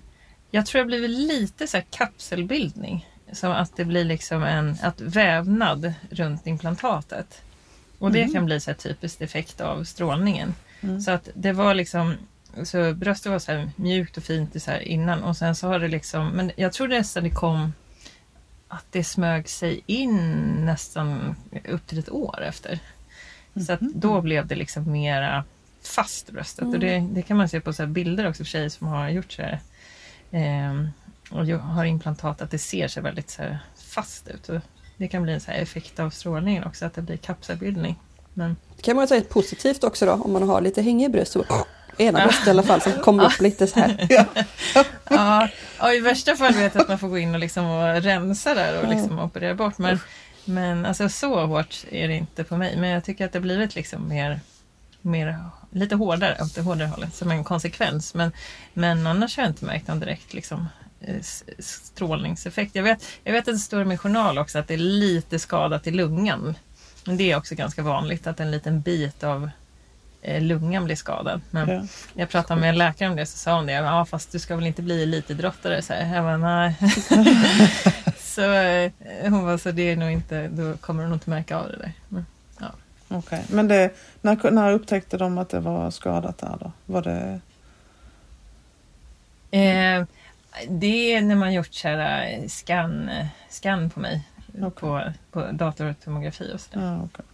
jag 0.50 0.66
tror 0.66 0.78
jag 0.80 0.86
blivit 0.86 1.10
lite 1.10 1.66
så 1.66 1.76
här 1.76 1.84
kapselbildning. 1.90 3.08
Som 3.32 3.52
att 3.52 3.76
det 3.76 3.84
blir 3.84 4.04
liksom 4.04 4.42
en 4.42 4.76
att 4.82 5.00
vävnad 5.00 5.92
runt 6.10 6.46
implantatet. 6.46 7.42
Och 7.98 8.12
det 8.12 8.20
Mm. 8.20 8.32
kan 8.32 8.44
bli 8.44 8.60
så 8.60 8.74
typiskt 8.74 9.22
effekt 9.22 9.60
av 9.60 9.84
strålningen. 9.84 10.54
Mm. 10.80 11.00
Så 11.00 11.10
att 11.10 11.28
det 11.34 11.52
var 11.52 11.74
liksom, 11.74 12.14
så 12.64 12.92
bröstet 12.92 13.32
var 13.32 13.38
så 13.38 13.68
mjukt 13.76 14.16
och 14.16 14.22
fint 14.22 14.62
så 14.62 14.70
här 14.70 14.80
innan 14.80 15.22
och 15.24 15.36
sen 15.36 15.54
så 15.56 15.66
har 15.66 15.78
det 15.78 15.88
liksom, 15.88 16.28
men 16.28 16.50
jag 16.56 16.72
tror 16.72 16.88
nästan 16.88 17.24
det 17.24 17.30
kom 17.30 17.72
att 18.68 18.86
det 18.90 19.04
smög 19.04 19.48
sig 19.48 19.82
in 19.86 20.16
nästan 20.64 21.36
upp 21.68 21.86
till 21.86 21.98
ett 21.98 22.10
år 22.10 22.42
efter. 22.42 22.78
Så 23.66 23.72
att 23.72 23.80
då 23.80 24.20
blev 24.20 24.46
det 24.46 24.54
liksom 24.54 24.92
mera 24.92 25.44
fast 25.82 26.30
bröstet 26.30 26.64
och 26.64 26.78
det, 26.78 27.08
det 27.10 27.22
kan 27.22 27.36
man 27.36 27.48
se 27.48 27.60
på 27.60 27.72
så 27.72 27.86
bilder 27.86 28.28
också 28.28 28.44
för 28.44 28.50
tjejer 28.50 28.68
som 28.68 28.86
har 28.86 29.08
gjort 29.08 29.32
så 29.32 29.42
här, 29.42 29.60
ehm, 30.30 30.88
och 31.30 31.46
har 31.46 31.84
implantat 31.84 32.42
att 32.42 32.50
det 32.50 32.58
ser 32.58 32.88
sig 32.88 33.02
väldigt 33.02 33.30
så 33.30 33.42
fast 33.76 34.28
ut. 34.28 34.48
Och 34.48 34.60
det 34.96 35.08
kan 35.08 35.22
bli 35.22 35.32
en 35.32 35.40
så 35.40 35.50
här 35.50 35.58
effekt 35.58 36.00
av 36.00 36.10
strålningen 36.10 36.64
också 36.64 36.86
att 36.86 36.94
det 36.94 37.02
blir 37.02 37.16
kapselbildning. 37.16 37.96
Men 38.34 38.56
Det 38.76 38.82
kan 38.82 38.96
man 38.96 39.08
säga 39.08 39.20
ett 39.20 39.28
positivt 39.28 39.84
också 39.84 40.06
då. 40.06 40.12
Om 40.12 40.32
man 40.32 40.48
har 40.48 40.60
lite 40.60 40.82
hängig 40.82 41.10
bröst. 41.10 41.32
Så 41.32 41.44
ena 41.98 42.24
bröstet 42.24 42.46
i 42.46 42.50
alla 42.50 42.62
fall 42.62 42.80
som 42.80 42.92
kommer 42.92 43.24
upp 43.24 43.40
lite 43.40 43.66
så 43.66 43.80
här. 43.80 44.06
Ja, 45.08 45.48
ja, 45.78 45.92
i 45.92 46.00
värsta 46.00 46.36
fall 46.36 46.54
vet 46.54 46.74
jag 46.74 46.82
att 46.82 46.88
man 46.88 46.98
får 46.98 47.08
gå 47.08 47.18
in 47.18 47.34
och, 47.34 47.40
liksom 47.40 47.66
och 47.66 48.02
rensa 48.02 48.54
där 48.54 48.82
och 48.82 48.88
liksom 48.88 49.18
operera 49.18 49.54
bort. 49.54 49.78
Men, 49.78 49.98
men 50.44 50.86
alltså, 50.86 51.08
så 51.08 51.46
hårt 51.46 51.84
är 51.90 52.08
det 52.08 52.14
inte 52.14 52.44
på 52.44 52.56
mig. 52.56 52.76
Men 52.76 52.90
jag 52.90 53.04
tycker 53.04 53.24
att 53.24 53.32
det 53.32 53.38
har 53.38 53.42
blivit 53.42 53.74
liksom 53.74 54.08
mer, 54.08 54.40
mer 55.00 55.38
lite 55.70 55.94
hårdare 55.94 56.36
åt 56.42 56.54
det 56.54 56.62
hårdare 56.62 56.88
hållet 56.88 57.14
som 57.14 57.30
en 57.30 57.44
konsekvens. 57.44 58.14
Men, 58.14 58.32
men 58.74 59.06
annars 59.06 59.36
har 59.36 59.42
jag 59.44 59.50
inte 59.50 59.64
märkt 59.64 59.88
någon 59.88 60.00
direkt 60.00 60.34
liksom, 60.34 60.68
eh, 61.00 61.22
strålningseffekt. 61.58 62.74
Jag 62.74 62.82
vet, 62.82 63.06
jag 63.24 63.32
vet 63.32 63.48
att 63.48 63.54
det 63.54 63.58
står 63.58 63.82
i 63.82 63.84
min 63.84 63.98
journal 63.98 64.38
också 64.38 64.58
att 64.58 64.68
det 64.68 64.74
är 64.74 64.78
lite 64.78 65.38
skadat 65.38 65.86
i 65.86 65.90
lungan. 65.90 66.54
Men 67.04 67.16
det 67.16 67.32
är 67.32 67.36
också 67.36 67.54
ganska 67.54 67.82
vanligt 67.82 68.26
att 68.26 68.40
en 68.40 68.50
liten 68.50 68.80
bit 68.80 69.24
av 69.24 69.50
lungan 70.40 70.84
blir 70.84 70.96
skadad. 70.96 71.40
Men 71.50 71.68
Ja. 71.68 71.86
jag 72.14 72.28
pratade 72.28 72.60
med 72.60 72.68
en 72.68 72.78
läkare 72.78 73.08
om 73.08 73.16
det 73.16 73.26
så 73.26 73.38
sa 73.38 73.56
hon 73.56 73.66
det. 73.66 73.72
Ja 73.72 74.04
fast 74.04 74.32
du 74.32 74.38
ska 74.38 74.56
väl 74.56 74.66
inte 74.66 74.82
bli 74.82 75.02
elitidrottare? 75.02 75.82
Så 75.82 75.92
här, 75.92 76.14
jag 76.14 76.24
bara, 76.24 76.36
nej. 76.36 76.76
så 78.18 78.52
eh, 78.52 78.92
hon 79.30 79.44
var 79.44 79.58
så 79.58 79.70
det 79.70 79.82
är 79.82 79.96
nog 79.96 80.10
inte, 80.10 80.48
då 80.48 80.76
kommer 80.76 81.02
du 81.02 81.08
nog 81.08 81.16
inte 81.16 81.30
märka 81.30 81.56
av 81.56 81.68
det 81.68 81.76
där. 81.76 81.92
Men, 82.08 82.24
Okej, 83.08 83.44
men 83.50 83.68
det, 83.68 83.90
när, 84.20 84.50
när 84.50 84.72
upptäckte 84.72 85.16
de 85.16 85.38
att 85.38 85.48
det 85.48 85.60
var 85.60 85.90
skadat 85.90 86.38
där 86.38 86.56
då? 86.60 86.72
Var 86.86 87.02
det... 87.02 87.40
Eh, 89.50 90.04
det 90.68 91.12
är 91.14 91.20
när 91.20 91.34
man 91.34 91.52
gjort 91.52 91.74
så 91.74 91.88
här, 91.88 92.32
eh, 92.32 92.48
scan, 92.48 93.08
eh, 93.08 93.26
scan 93.50 93.90
på 93.90 94.00
mig. 94.00 94.28
Okej. 94.62 94.70
På, 94.70 95.12
på 95.30 95.52
datortomografi 95.52 96.52
och 96.54 96.60
sådär. 96.60 96.86
Ja, 96.86 97.00
okej. 97.04 97.24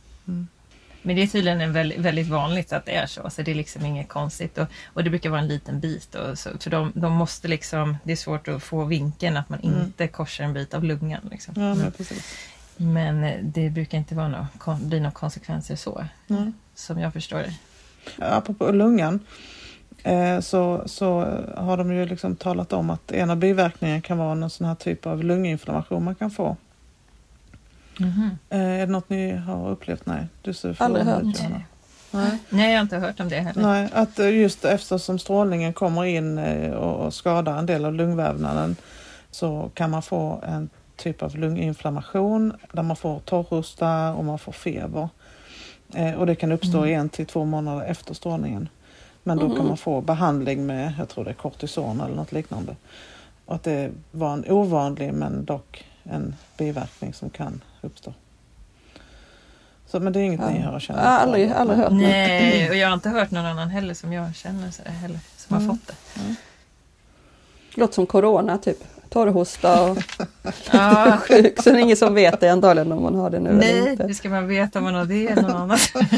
Men 1.03 1.17
det 1.17 1.23
är 1.23 1.27
tydligen 1.27 1.61
en 1.61 1.73
väldigt, 1.73 1.99
väldigt 1.99 2.29
vanligt 2.29 2.73
att 2.73 2.87
det 2.87 2.95
är 2.95 3.07
så. 3.07 3.31
Så 3.31 3.43
det 3.43 3.51
är 3.51 3.55
liksom 3.55 3.85
inget 3.87 4.09
konstigt. 4.09 4.59
Och, 4.59 4.67
och 4.87 5.05
det 5.05 5.11
brukar 5.11 5.31
vara 5.31 5.41
en 5.41 5.49
liten 5.49 5.81
bit. 5.81 6.15
Och 6.15 6.39
så, 6.39 6.51
för 6.61 6.71
de, 6.71 6.93
de 6.95 7.13
måste 7.13 7.49
liksom, 7.49 7.97
det 8.05 8.13
är 8.13 8.17
svårt 8.17 8.49
att 8.49 8.63
få 8.63 8.85
vinkeln 8.85 9.37
att 9.37 9.49
man 9.49 9.59
Mm. 9.63 9.81
inte 9.81 10.09
korsar 10.09 10.45
en 10.45 10.53
bit 10.55 10.75
av 10.75 10.85
lungan. 10.85 11.21
Liksom. 11.31 11.55
Ja, 11.57 11.63
men, 11.63 11.79
men 11.79 11.93
precis. 11.93 12.35
men 12.77 13.25
eh, 13.25 13.39
det 13.43 13.71
brukar 13.71 13.99
inte 13.99 14.15
vara 14.15 14.29
några, 14.29 14.49
bli 14.83 15.01
några 15.01 15.11
konsekvenser 15.13 15.77
så. 15.77 16.05
Nej. 16.27 16.53
Som 16.75 16.99
jag 16.99 17.13
förstår 17.13 17.39
det. 17.39 17.55
Apropå 18.19 18.71
lungan 18.73 19.21
eh, 20.03 20.41
så, 20.41 20.83
så 20.87 21.21
har 21.57 21.77
de 21.77 21.93
ju 21.93 22.07
liksom 22.07 22.37
talat 22.37 22.73
om 22.73 22.91
att 22.91 23.13
en 23.13 23.31
av 23.31 23.37
biverkningarna 23.37 24.01
kan 24.01 24.19
vara 24.19 24.35
någon 24.35 24.51
sån 24.51 24.67
här 24.67 24.75
typ 24.75 25.07
av 25.07 25.25
lunginflammation 25.25 26.05
man 26.05 26.15
kan 26.15 26.31
få. 26.31 26.57
Eh, 28.01 28.59
är 28.61 28.79
det 28.79 28.93
något 28.93 29.11
ni 29.11 29.37
har 29.37 29.71
upplevt? 29.71 30.07
Nej, 30.07 30.27
du 30.43 30.55
ser 30.55 30.77
Aldrig 30.83 31.05
hört. 31.07 31.23
ut. 31.23 31.43
Nej. 32.11 32.39
Nej. 32.51 32.71
Jag 32.71 32.77
har 32.77 32.83
inte 32.83 32.99
hört 32.99 33.21
om 33.21 33.29
det 33.29 33.37
heller. 33.41 33.63
Nej, 33.63 33.89
att 33.93 34.19
eh, 34.19 34.29
just 34.39 34.65
eftersom 34.65 35.19
strålningen 35.19 35.73
kommer 35.73 36.05
in 36.05 36.39
eh, 36.39 36.71
och 36.73 37.15
skadar 37.15 37.59
en 37.59 37.67
del 37.67 37.85
av 37.85 37.95
lungvävnaden 37.95 38.77
så 39.31 39.71
kan 39.75 39.91
man 39.91 40.03
få 40.03 40.41
en 40.47 40.69
typ 40.97 41.23
av 41.23 41.37
lunginflammation 41.37 42.53
där 42.73 42.83
man 42.83 42.97
får 42.97 43.19
torrhosta 43.21 44.13
och 44.15 44.25
man 44.25 44.39
får 44.39 44.53
feber. 44.53 45.09
Och 46.19 46.27
det 46.27 46.35
kan 46.35 46.53
uppstå 46.53 46.79
Mm. 46.79 47.01
en 47.01 47.09
till 47.09 47.27
två 47.27 47.45
månader 47.45 47.85
efter 47.87 48.15
strålningen. 48.15 48.69
Men 49.23 49.39
då 49.39 49.49
kan 49.49 49.59
Mhm. 49.59 49.67
man 49.69 49.77
få 49.77 50.01
behandling 50.01 50.67
med, 50.67 50.93
jag 50.99 51.09
tror 51.09 51.25
det 51.25 51.31
är 51.31 51.35
kortison 51.35 52.01
eller 52.01 52.15
något 52.15 52.33
liknande. 52.33 52.77
Och 53.47 53.55
att 53.55 53.63
det 53.63 53.91
var 54.11 54.33
en 54.33 54.45
ovanlig 54.51 55.13
men 55.15 55.45
dock 55.45 55.85
en 56.05 56.37
biverkning 56.59 57.15
som 57.15 57.31
kan 57.31 57.61
uppstå. 57.81 58.15
Så, 59.87 60.01
men 60.01 60.13
det 60.13 60.21
är 60.21 60.23
inget 60.25 60.41
Ja. 60.41 60.51
ni 60.51 60.61
har 60.61 60.81
känner 60.81 61.03
Ja, 61.03 61.09
aldrig- 61.09 61.49
för? 61.49 61.55
aldrig 61.57 61.79
hört. 61.79 61.93
Nej, 61.93 62.71
och 62.71 62.77
jag 62.77 62.89
har 62.89 62.95
inte 62.95 63.09
hört 63.09 63.31
någon 63.31 63.47
annan 63.47 63.69
heller 63.69 63.95
som 63.95 64.13
jag 64.13 64.35
känner 64.35 64.91
heller. 64.91 65.19
Som 65.37 65.57
Mm. 65.57 65.69
har 65.69 65.75
fått 65.77 65.87
det. 65.87 65.95
Låter 67.75 67.95
som 67.95 68.07
corona 68.07 68.59
typ. 68.59 68.79
Torrhosta 69.09 69.91
och 69.91 69.99
Ja, 70.73 71.19
sjuk. 71.29 71.63
Så 71.63 71.71
det 71.71 71.77
är 71.79 71.81
ingen 71.81 71.97
som 71.97 72.15
vet 72.15 72.41
det 72.41 72.49
antagligen 72.49 72.93
om 72.93 73.03
man 73.03 73.15
har 73.15 73.31
det 73.31 73.41
nu 73.41 73.51
eller 73.51 73.61
nej, 73.61 73.91
inte. 73.93 74.07
hur 74.07 74.15
ska 74.15 74.29
man 74.29 74.49
veta 74.49 74.79
om 74.79 74.85
man 74.85 74.95
har 74.95 75.05
det 75.05 75.27
eller 75.29 75.43
något 75.43 75.55
annat? 75.55 75.81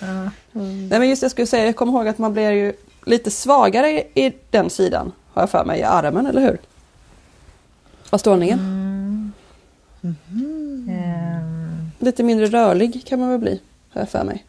ja. 0.00 0.30
Nej 0.52 0.98
men 0.98 1.08
just 1.08 1.20
det, 1.20 1.24
jag 1.24 1.30
skulle 1.30 1.46
säga, 1.46 1.64
jag 1.66 1.76
kommer 1.76 1.92
ihåg 1.92 2.08
att 2.08 2.18
man 2.18 2.32
blir 2.32 2.50
ju 2.50 2.72
lite 3.06 3.30
svagare 3.30 3.90
i, 3.90 4.26
i 4.26 4.32
den 4.50 4.70
sidan. 4.70 5.12
Har 5.32 5.42
jag 5.42 5.50
för 5.50 5.64
mig, 5.64 5.80
i 5.80 5.82
armen, 5.82 6.26
eller 6.26 6.40
hur? 6.40 6.58
Av 8.12 8.18
strålningen. 8.18 8.58
Mm. 8.58 9.32
Mhm. 10.00 10.88
Ehm, 10.90 11.90
Lite 11.98 12.22
mindre 12.22 12.46
rörlig 12.46 13.06
kan 13.06 13.20
man 13.20 13.30
väl 13.30 13.38
bli, 13.38 13.60
har 13.90 14.00
jag 14.00 14.08
för 14.08 14.24
mig. 14.24 14.44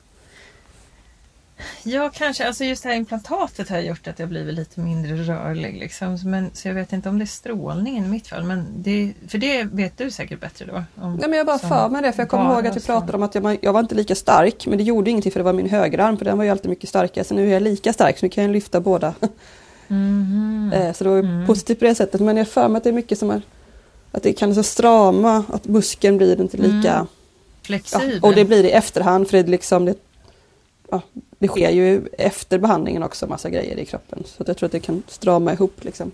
Ja, 1.83 2.09
kanske. 2.13 2.47
Alltså 2.47 2.63
just 2.63 2.83
det 2.83 2.89
här 2.89 2.95
implantatet 2.95 3.69
har 3.69 3.79
gjort 3.79 4.07
att 4.07 4.19
jag 4.19 4.29
blivit 4.29 4.55
lite 4.55 4.79
mindre 4.79 5.15
rörlig. 5.15 5.79
Liksom. 5.79 6.17
Men, 6.25 6.49
så 6.53 6.67
jag 6.67 6.75
vet 6.75 6.93
inte 6.93 7.09
om 7.09 7.19
det 7.19 7.23
är 7.23 7.27
strålningen 7.27 8.05
i 8.05 8.07
mitt 8.07 8.27
fall. 8.27 8.43
Men 8.43 8.65
det, 8.77 9.13
för 9.27 9.37
det 9.37 9.63
vet 9.63 9.97
du 9.97 10.11
säkert 10.11 10.39
bättre 10.39 10.65
då. 10.65 10.83
Om, 11.03 11.15
Nej 11.15 11.29
men 11.29 11.37
jag 11.37 11.45
bara 11.45 11.59
för 11.59 11.89
mig 11.89 12.01
det, 12.01 12.11
för 12.11 12.21
jag 12.21 12.29
kommer 12.29 12.53
ihåg 12.53 12.67
att 12.67 12.77
vi 12.77 12.81
pratade 12.81 13.13
om 13.13 13.23
att 13.23 13.35
jag, 13.35 13.57
jag 13.61 13.73
var 13.73 13.79
inte 13.79 13.95
lika 13.95 14.15
stark, 14.15 14.67
men 14.67 14.77
det 14.77 14.83
gjorde 14.83 15.09
ingenting 15.11 15.31
för 15.31 15.39
det 15.39 15.43
var 15.43 15.53
min 15.53 15.69
högerarm, 15.69 16.17
för 16.17 16.25
den 16.25 16.37
var 16.37 16.45
ju 16.45 16.49
alltid 16.51 16.69
mycket 16.69 16.89
starkare. 16.89 17.23
Så 17.23 17.33
nu 17.33 17.47
är 17.47 17.53
jag 17.53 17.61
lika 17.61 17.93
stark, 17.93 18.17
så 18.19 18.25
nu 18.25 18.29
kan 18.29 18.43
jag 18.43 18.51
lyfta 18.51 18.79
båda. 18.79 19.13
Eh, 20.73 20.93
Så 20.93 21.03
det 21.03 21.09
var 21.09 21.17
ju 21.17 21.23
Mm. 21.23 21.47
positivt 21.47 21.79
på 21.79 21.85
det 21.85 21.95
sättet. 21.95 22.21
Men 22.21 22.37
jag 22.37 22.47
för 22.47 22.67
mig 22.67 22.77
att 22.77 22.83
det 22.83 22.89
är 22.89 22.93
mycket 22.93 23.19
som 23.19 23.29
är 23.29 23.41
att 24.11 24.23
det 24.23 24.33
kan 24.33 24.55
så 24.55 24.63
strama, 24.63 25.43
att 25.49 25.65
muskeln 25.67 26.17
blir 26.17 26.41
inte 26.41 26.57
lika... 26.57 26.69
Mm. 26.73 26.85
Ja, 26.85 27.07
Flexibel. 27.63 28.19
och 28.21 28.35
det 28.35 28.45
blir 28.45 28.63
det 28.63 28.69
i 28.69 28.71
efterhand 28.71 29.27
för 29.29 29.37
det, 29.43 29.49
liksom, 29.51 29.85
det, 29.85 29.95
ja, 30.91 31.01
det 31.39 31.47
sker 31.47 31.69
ju 31.69 32.07
efter 32.17 32.57
behandlingen 32.59 33.03
också 33.03 33.27
massa 33.27 33.49
grejer 33.49 33.77
i 33.79 33.85
kroppen. 33.85 34.23
Så 34.25 34.43
jag 34.47 34.57
tror 34.57 34.65
att 34.67 34.71
det 34.71 34.79
kan 34.79 35.03
strama 35.07 35.53
ihop 35.53 35.83
liksom. 35.83 36.11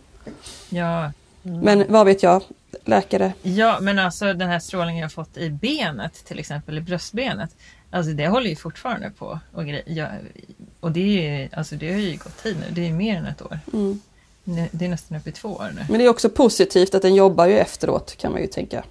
ja. 0.70 1.12
Men 1.42 1.86
vad 1.90 2.06
vet 2.06 2.24
jag, 2.24 2.42
läkare? 2.86 3.34
ja, 3.42 3.78
men 3.82 4.00
alltså 4.00 4.34
den 4.34 4.50
här 4.50 4.60
strålningen 4.60 5.02
jag 5.02 5.12
fått 5.12 5.38
i 5.38 5.50
benet, 5.50 6.26
till 6.26 6.40
exempel 6.40 6.78
i 6.78 6.82
bröstbenet. 6.82 7.56
Alltså 7.92 8.12
det 8.12 8.28
håller 8.28 8.50
ju 8.50 8.56
fortfarande 8.56 9.10
på. 9.10 9.40
Och, 9.54 9.66
grej, 9.66 9.84
ja, 9.88 10.08
och 10.80 10.92
det, 10.92 11.00
är, 11.28 11.40
ju- 11.42 11.50
alltså, 11.54 11.76
det 11.76 11.92
har 11.94 12.00
ju 12.00 12.18
gått 12.18 12.44
tid 12.44 12.58
nu. 12.60 12.66
Det 12.72 12.88
är 12.88 12.92
mer 12.94 13.16
än 13.18 13.26
ett 13.26 13.42
år. 13.42 13.60
Mm. 13.74 14.00
Det- 14.72 14.86
är 14.86 14.90
nästan 14.90 15.18
uppe 15.18 15.30
i 15.30 15.34
två 15.34 15.50
år 15.50 15.72
nu. 15.76 15.86
Men 15.90 16.00
det 16.00 16.06
är 16.06 16.10
också 16.10 16.30
positivt 16.30 16.96
att 16.96 17.02
den 17.02 17.16
jobbar 17.16 17.46
ju 17.46 17.58
efteråt 17.60 18.16
kan 18.18 18.32
man 18.32 18.42
ju 18.42 18.48
tänka. 18.48 18.84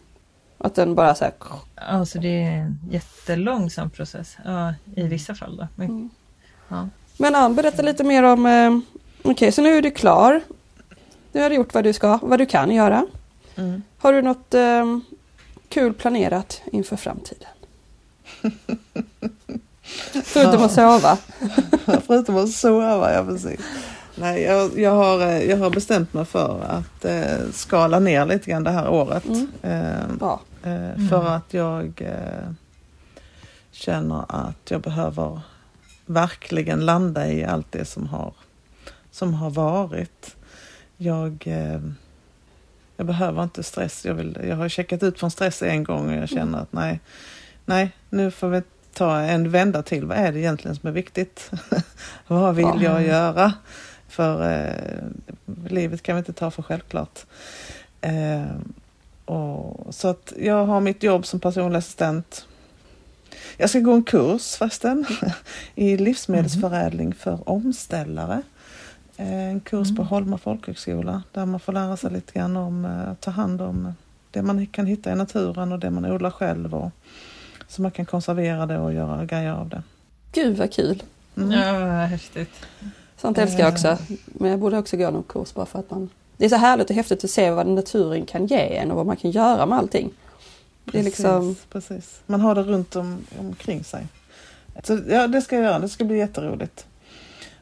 Att 0.58 0.74
den 0.74 0.94
bara 0.94 1.14
så 1.14 1.24
här... 1.24 1.32
Alltså 1.74 2.18
det 2.18 2.28
är 2.42 2.50
en 2.52 2.78
jättelångsam 2.90 3.90
process. 3.90 4.36
Ja, 4.44 4.74
I 4.94 5.02
vissa 5.02 5.34
fall 5.34 5.56
då. 5.56 5.68
Men, 5.74 5.86
Mm. 5.88 6.10
ja. 6.68 6.88
Men 7.16 7.34
Ann, 7.34 7.54
berätta 7.54 7.82
lite 7.82 8.04
mer 8.04 8.22
om... 8.22 8.46
Eh, 8.46 8.78
Okej, 9.30 9.52
så 9.52 9.62
nu 9.62 9.76
är 9.78 9.82
du 9.82 9.90
klar. 9.90 10.40
Nu 11.32 11.42
har 11.42 11.50
du 11.50 11.56
gjort 11.56 11.74
vad 11.74 11.84
du 11.84 11.92
ska, 11.92 12.18
vad 12.22 12.38
du 12.38 12.46
kan 12.46 12.70
göra. 12.70 13.06
Mm. 13.56 13.82
Har 13.98 14.12
du 14.12 14.22
något 14.22 14.54
eh, 14.54 14.98
kul 15.68 15.92
planerat 15.94 16.62
inför 16.72 16.96
framtiden? 16.96 17.48
Förutom 20.24 20.62
att 20.62 20.72
sova. 20.72 21.18
Förutom 22.06 22.36
att 22.36 22.50
sova, 22.50 23.12
ja 23.14 23.24
precis. 23.24 23.60
Nej, 24.14 24.42
jag, 24.42 24.78
jag, 24.78 24.90
har, 24.90 25.20
eh, 25.20 25.42
jag 25.42 25.56
har 25.56 25.70
bestämt 25.70 26.14
mig 26.14 26.24
för 26.24 26.60
att 26.64 27.04
eh, 27.04 27.50
skala 27.52 27.98
ner 27.98 28.26
lite 28.26 28.50
grann 28.50 28.64
det 28.64 28.70
här 28.70 28.88
året. 28.88 29.24
Mm. 29.24 29.48
Eh, 29.62 30.16
Bra. 30.18 30.40
eh, 30.62 31.08
För 31.10 31.26
att 31.26 31.54
jag 31.54 31.92
eh, 32.02 32.50
känner 33.70 34.24
att 34.28 34.70
jag 34.70 34.80
behöver 34.80 35.40
verkligen 36.06 36.86
landa 36.86 37.28
i 37.32 37.44
allt 37.44 37.72
det 37.72 37.84
som 37.84 38.06
har, 38.06 38.32
som 39.10 39.34
har 39.34 39.50
varit. 39.50 40.36
Jag, 40.96 41.44
eh, 41.46 41.80
jag 42.96 43.06
behöver 43.06 43.42
inte 43.42 43.62
stress. 43.62 44.04
Jag, 44.04 44.14
vill, 44.14 44.38
jag 44.48 44.56
har 44.56 44.68
checkat 44.68 45.02
ut 45.02 45.18
från 45.18 45.30
stress 45.30 45.62
en 45.62 45.84
gång 45.84 46.08
och 46.08 46.16
jag 46.22 46.28
känner 46.28 46.58
att 46.58 46.72
nej, 46.72 47.00
nej, 47.64 47.90
nu 48.10 48.30
får 48.30 48.48
vi 48.48 48.62
ta 48.94 49.20
en 49.20 49.50
vända 49.50 49.82
till. 49.82 50.04
Vad 50.04 50.16
är 50.18 50.32
det 50.32 50.38
egentligen 50.38 50.76
som 50.76 50.88
är 50.88 50.92
viktigt? 50.92 51.50
Vad 52.26 52.54
vill 52.54 52.66
Ja. 52.66 52.82
jag 52.82 53.06
göra? 53.06 53.52
För 54.08 54.52
eh, 54.66 55.04
livet 55.70 56.02
kan 56.02 56.16
vi 56.16 56.18
inte 56.18 56.32
ta 56.32 56.50
för 56.50 56.62
självklart. 56.62 57.26
Eh, 58.00 58.44
och, 59.24 59.94
så 59.94 60.08
att 60.08 60.32
jag 60.38 60.66
har 60.66 60.80
mitt 60.80 61.02
jobb 61.02 61.26
som 61.26 61.40
personlig 61.40 61.78
assistent. 61.78 62.46
Jag 63.56 63.70
ska 63.70 63.78
gå 63.80 63.92
en 63.92 64.02
kurs 64.04 64.56
förresten 64.56 65.06
i 65.74 65.96
livsmedelsförädling 65.96 67.14
för 67.14 67.48
omställare. 67.48 68.42
Eh, 69.16 69.32
En 69.48 69.60
kurs 69.60 69.88
på 69.88 70.02
Mm. 70.02 70.06
Holma 70.06 70.38
folkhögskola 70.38 71.22
där 71.32 71.46
man 71.46 71.60
får 71.60 71.72
lära 71.72 71.96
sig 71.96 72.10
lite 72.10 72.32
grann 72.32 72.56
om 72.56 72.84
eh, 72.84 73.08
att 73.08 73.20
ta 73.20 73.30
hand 73.30 73.62
om 73.62 73.94
det 74.30 74.42
man 74.42 74.66
kan 74.66 74.86
hitta 74.86 75.12
i 75.12 75.14
naturen 75.14 75.72
och 75.72 75.78
det 75.78 75.90
man 75.90 76.04
odlar 76.04 76.30
själv. 76.30 76.74
Och, 76.74 76.90
så 77.68 77.82
man 77.82 77.90
kan 77.90 78.04
konservera 78.04 78.66
det 78.66 78.78
och 78.78 78.92
göra 78.92 79.24
grejer 79.24 79.52
av 79.52 79.68
det. 79.68 79.82
Gud 80.32 80.56
vad 80.56 80.72
kul. 80.72 81.02
Mm. 81.36 81.50
ja, 81.50 81.72
vad 81.72 81.88
häftigt. 81.88 82.50
Sånt 83.16 83.38
älskar 83.38 83.60
jag 83.60 83.72
också. 83.72 83.98
Men 84.24 84.50
jag 84.50 84.60
borde 84.60 84.78
också 84.78 84.96
gå 84.96 85.10
någon 85.10 85.22
kurs 85.22 85.54
bara 85.54 85.66
för 85.66 85.78
att 85.78 85.90
man... 85.90 86.10
Det 86.36 86.44
är 86.44 86.48
så 86.48 86.56
härligt 86.56 86.90
och 86.90 86.96
häftigt 86.96 87.24
att 87.24 87.30
se 87.30 87.50
vad 87.50 87.66
naturen 87.66 88.26
kan 88.26 88.46
ge 88.46 88.76
en 88.76 88.90
och 88.90 88.96
vad 88.96 89.06
man 89.06 89.16
kan 89.16 89.30
göra 89.30 89.66
med 89.66 89.78
allting. 89.78 90.10
Det 90.84 90.98
är 90.98 91.02
liksom... 91.02 91.54
Precis, 91.54 91.66
precis. 91.70 92.20
Man 92.26 92.40
har 92.40 92.54
det 92.54 92.62
runt 92.62 92.96
om, 92.96 93.18
omkring 93.38 93.84
sig. 93.84 94.06
Så, 94.84 95.00
ja, 95.08 95.26
det 95.26 95.42
ska 95.42 95.56
jag 95.56 95.64
göra. 95.64 95.78
Det 95.78 95.88
ska 95.88 96.04
bli 96.04 96.18
jätteroligt. 96.18 96.86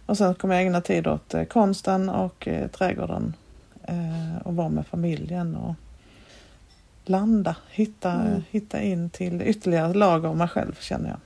Och 0.07 0.19
sen 0.19 0.35
kommer 0.35 0.55
jag 0.55 0.65
ägna 0.65 0.81
tid 0.81 1.07
åt 1.07 1.35
eh, 1.35 1.45
konsten 1.45 2.09
och 2.09 2.49
eh, 2.49 2.69
trädgården. 2.69 3.35
Eh, 3.83 4.47
och 4.47 4.57
vara 4.57 4.69
med 4.69 4.87
familjen 4.87 5.57
och 5.57 5.75
landa, 7.09 7.57
hitta, 7.71 8.13
Mm. 8.13 8.43
hitta 8.51 8.81
in 8.81 9.11
till 9.11 9.43
ytterligare 9.43 9.95
lager 9.95 10.29
av 10.29 10.37
mig 10.37 10.49
själv 10.49 10.77
känner 10.81 11.09
jag. 11.09 11.19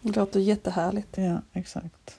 Det 0.00 0.16
låter 0.20 0.40
jättehärligt. 0.40 1.08
Ja, 1.14 1.40
exakt. 1.52 2.18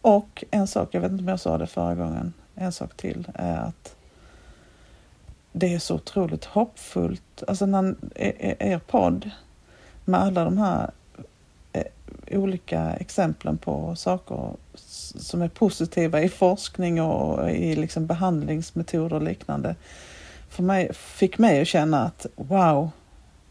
Och 0.00 0.44
en 0.50 0.66
sak, 0.66 0.88
jag 0.94 1.00
vet 1.00 1.10
inte 1.12 1.22
om 1.22 1.28
jag 1.28 1.40
sa 1.40 1.58
det 1.58 1.66
förra 1.66 1.94
gången, 1.94 2.32
en 2.54 2.72
sak 2.72 2.96
till 2.96 3.28
är 3.34 3.56
att 3.56 3.96
det 5.52 5.74
är 5.74 5.78
så 5.78 5.94
otroligt 5.94 6.44
hoppfullt. 6.44 7.42
Alltså 7.48 7.66
när 7.66 7.94
er, 8.14 8.56
er 8.58 8.78
podd 8.78 9.30
med 10.04 10.20
alla 10.20 10.44
de 10.44 10.58
här 10.58 10.90
eh, 11.72 11.82
olika 12.30 12.80
exemplen 12.92 13.58
på 13.58 13.96
saker 13.96 14.50
som 15.18 15.42
är 15.42 15.48
positiva 15.48 16.22
i 16.22 16.28
forskning 16.28 17.00
och 17.02 17.50
i 17.50 17.76
liksom 17.76 18.06
behandlingsmetoder 18.06 19.16
och 19.16 19.22
liknande 19.22 19.74
för 20.56 20.62
mig, 20.62 20.92
fick 20.94 21.38
mig 21.38 21.60
att 21.60 21.68
känna 21.68 22.04
att 22.04 22.26
wow, 22.36 22.90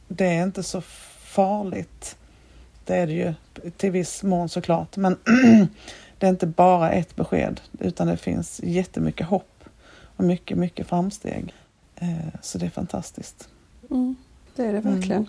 det 0.08 0.26
är 0.26 0.44
inte 0.44 0.64
så 0.64 0.82
farligt. 1.22 2.18
Det 2.86 2.96
är 2.96 3.08
det 3.08 3.14
ju 3.14 3.34
till 3.78 3.92
viss 3.92 4.24
mån 4.24 4.50
såklart, 4.50 4.98
men 4.98 5.18
det 6.20 6.26
är 6.26 6.30
inte 6.30 6.48
bara 6.48 6.92
ett 6.92 7.16
besked 7.16 7.62
utan 7.80 8.08
det 8.08 8.18
finns 8.18 8.62
jättemycket 8.64 9.28
hopp 9.28 9.64
och 10.18 10.24
mycket, 10.24 10.58
mycket 10.58 10.88
framsteg. 10.88 11.54
Eh, 11.96 12.10
Så 12.42 12.58
det 12.58 12.66
är 12.66 12.70
fantastiskt. 12.70 13.50
Mm, 13.90 14.16
det 14.56 14.66
är 14.66 14.74
det 14.74 14.80
verkligen. 14.80 15.28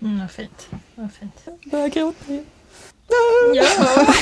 Mm, 0.00 0.18
vad 0.20 0.30
fint. 0.30 0.68
Vad 0.94 1.12
fint. 1.12 1.32
Jag 1.44 1.70
börjar 1.70 1.88
gråta 1.88 2.32
igen. 2.32 2.46
Ja, 3.54 3.64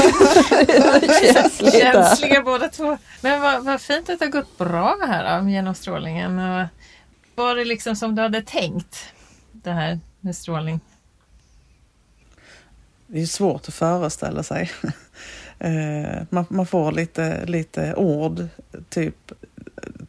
Känsligt 0.67 1.73
där. 1.73 1.93
känsliga 1.93 2.43
båda 2.43 2.69
två. 2.69 2.99
Men 3.21 3.40
vad, 3.40 3.64
vad 3.64 3.81
fint 3.81 4.11
att 4.11 4.19
det 4.19 4.25
har 4.25 4.33
gått 4.33 4.59
bra 4.59 4.99
här 5.09 5.37
då, 5.37 5.45
med 5.45 5.52
genomstrålningen. 5.52 6.38
Och 6.38 6.67
var 7.35 7.55
det 7.55 7.64
liksom 7.64 7.97
som 7.97 8.14
du 8.14 8.23
hade 8.23 8.43
tänkt? 8.43 9.12
Det 9.52 9.71
här 9.71 10.00
med 10.21 10.37
strålning. 10.37 10.81
Det 13.07 13.21
är 13.21 13.26
svårt 13.26 13.69
att 13.69 13.75
föreställa 13.75 14.43
sig. 14.43 14.71
Eh, 15.62 16.23
man, 16.31 16.45
man 16.49 16.67
får 16.67 16.93
lite, 16.93 17.47
lite 17.47 17.95
ord, 17.95 18.47
typ 18.88 19.33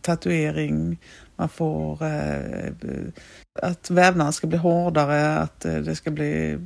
tatuering, 0.02 0.98
man 1.36 1.50
får 1.50 2.04
eh, 2.06 2.72
att 3.62 3.90
vävnaden 3.90 4.34
ska 4.34 4.48
bli 4.48 4.58
hårdare, 4.58 5.38
att 5.38 5.66
eh, 5.66 5.76
det 5.76 5.96
ska 5.96 6.12
bli 6.12 6.60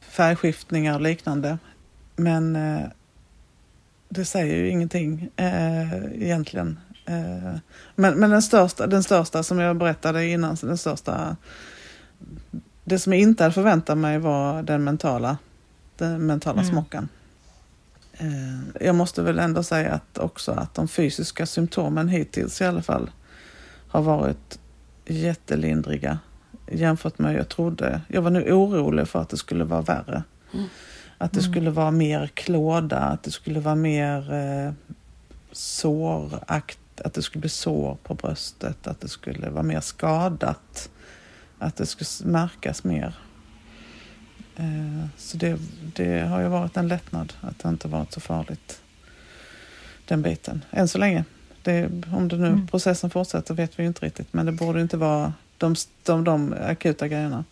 färgskiftningar 0.00 0.94
och 0.94 1.00
liknande. 1.00 1.58
Men 2.18 2.56
eh, 2.56 2.84
det 4.08 4.24
säger 4.24 4.56
ju 4.56 4.68
ingenting 4.68 5.28
eh, 5.36 6.04
egentligen. 6.22 6.78
Eh, 7.06 7.54
men 7.94 8.14
men 8.18 8.30
den, 8.30 8.42
största, 8.42 8.86
den 8.86 9.02
största 9.02 9.42
som 9.42 9.58
jag 9.58 9.76
berättade 9.76 10.26
innan, 10.26 10.56
så 10.56 10.66
den 10.66 10.78
största 10.78 11.36
det 12.84 12.98
som 12.98 13.12
jag 13.12 13.22
inte 13.22 13.42
hade 13.44 13.54
förväntat 13.54 13.98
mig 13.98 14.18
var 14.18 14.62
den 14.62 14.84
mentala, 14.84 15.38
den 15.96 16.26
mentala 16.26 16.60
Mm. 16.60 16.70
smockan. 16.72 17.08
Eh, 18.12 18.84
Jag 18.86 18.94
måste 18.94 19.22
väl 19.22 19.38
ändå 19.38 19.62
säga 19.62 19.92
att 19.92 20.18
också 20.18 20.52
att 20.52 20.74
de 20.74 20.88
fysiska 20.88 21.46
symptomen 21.46 22.08
hittills 22.08 22.60
i 22.60 22.64
alla 22.64 22.82
fall 22.82 23.10
har 23.88 24.02
varit 24.02 24.58
jättelindriga 25.06 26.18
jämfört 26.72 27.18
med 27.18 27.32
vad 27.32 27.40
jag 27.40 27.48
trodde. 27.48 28.00
Jag 28.08 28.22
var 28.22 28.30
nu 28.30 28.52
orolig 28.52 29.08
för 29.08 29.20
att 29.22 29.28
det 29.28 29.36
skulle 29.36 29.64
vara 29.64 29.82
värre. 29.82 30.22
Mm. 30.54 30.66
Att 31.18 31.32
det 31.32 31.40
Mm. 31.40 31.52
skulle 31.52 31.70
vara 31.70 31.90
mer 31.90 32.26
klåda, 32.26 32.98
att 32.98 33.22
det 33.22 33.30
skulle 33.30 33.60
vara 33.60 33.74
mer 33.74 34.32
eh, 34.32 34.72
sårakt, 35.52 36.78
att 37.04 37.14
det 37.14 37.22
skulle 37.22 37.40
bli 37.40 37.50
sår 37.50 37.96
på 38.02 38.14
bröstet, 38.14 38.86
att 38.86 39.00
det 39.00 39.08
skulle 39.08 39.50
vara 39.50 39.62
mer 39.62 39.80
skadat, 39.80 40.90
att 41.58 41.76
det 41.76 41.86
skulle 41.86 42.30
märkas 42.32 42.84
mer. 42.84 43.14
Eh, 44.56 45.06
så 45.16 45.36
det, 45.36 45.58
det 45.96 46.20
har 46.20 46.40
ju 46.40 46.48
varit 46.48 46.76
en 46.76 46.88
lättnad 46.88 47.32
att 47.40 47.58
det 47.58 47.68
inte 47.68 47.88
varit 47.88 48.12
så 48.12 48.20
farligt, 48.20 48.80
den 50.08 50.22
biten, 50.22 50.64
än 50.70 50.88
så 50.88 50.98
länge. 50.98 51.24
Det, 51.62 51.86
om 52.14 52.28
det 52.28 52.36
nu 52.36 52.46
Mm. 52.46 52.66
processen 52.66 53.10
fortsätter 53.10 53.54
vet 53.54 53.78
vi 53.78 53.82
ju 53.82 53.86
inte 53.86 54.06
riktigt, 54.06 54.32
men 54.32 54.46
det 54.46 54.52
borde 54.52 54.80
inte 54.80 54.96
vara 54.96 55.32
de, 55.58 55.74
de, 56.02 56.24
de 56.24 56.54
akuta 56.62 57.08
grejerna. 57.08 57.44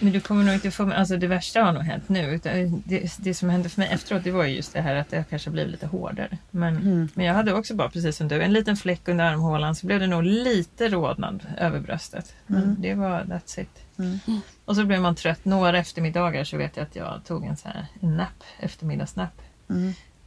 Men 0.00 0.12
du 0.12 0.20
kommer 0.20 0.44
nog 0.44 0.54
inte 0.54 0.70
få, 0.70 0.92
alltså 0.92 1.16
det 1.16 1.26
värsta 1.26 1.62
har 1.62 1.72
nog 1.72 1.82
hänt 1.82 2.08
nu. 2.08 2.20
Utan 2.34 2.82
det, 2.86 3.12
det 3.18 3.34
som 3.34 3.50
hände 3.50 3.68
för 3.68 3.80
mig 3.80 3.88
efteråt 3.92 4.24
det 4.24 4.30
var 4.30 4.44
ju 4.44 4.54
just 4.56 4.72
det 4.72 4.80
här 4.80 4.94
att 4.94 5.08
det 5.10 5.24
kanske 5.30 5.50
blivit 5.50 5.70
lite 5.72 5.86
hårdare. 5.86 6.38
Men, 6.50 6.76
Mm. 6.76 7.08
men 7.14 7.26
jag 7.26 7.34
hade 7.34 7.52
också 7.54 7.74
bara 7.74 7.90
precis 7.90 8.16
som 8.16 8.28
du, 8.28 8.42
en 8.42 8.52
liten 8.52 8.76
fläck 8.76 9.08
under 9.08 9.24
armhålan 9.24 9.74
så 9.74 9.86
blev 9.86 10.00
det 10.00 10.06
nog 10.06 10.22
lite 10.24 10.88
rodnad 10.88 11.46
över 11.58 11.80
bröstet. 11.80 12.34
Men 12.46 12.62
Mm. 12.62 12.76
det 12.78 12.94
var 12.94 13.20
that's 13.20 13.60
it. 13.60 13.70
Mm. 13.98 14.18
Och 14.64 14.76
så 14.76 14.84
blev 14.84 15.00
man 15.00 15.14
trött. 15.14 15.44
Några 15.44 15.78
eftermiddagar 15.78 16.44
så 16.44 16.56
vet 16.56 16.76
jag 16.76 16.84
att 16.86 16.96
jag 16.96 17.20
tog 17.26 17.44
en 17.44 17.56
så 17.56 17.68
här 17.68 17.86
en 18.00 18.16
napp, 18.16 18.44
eftermiddagsnapp. 18.60 19.42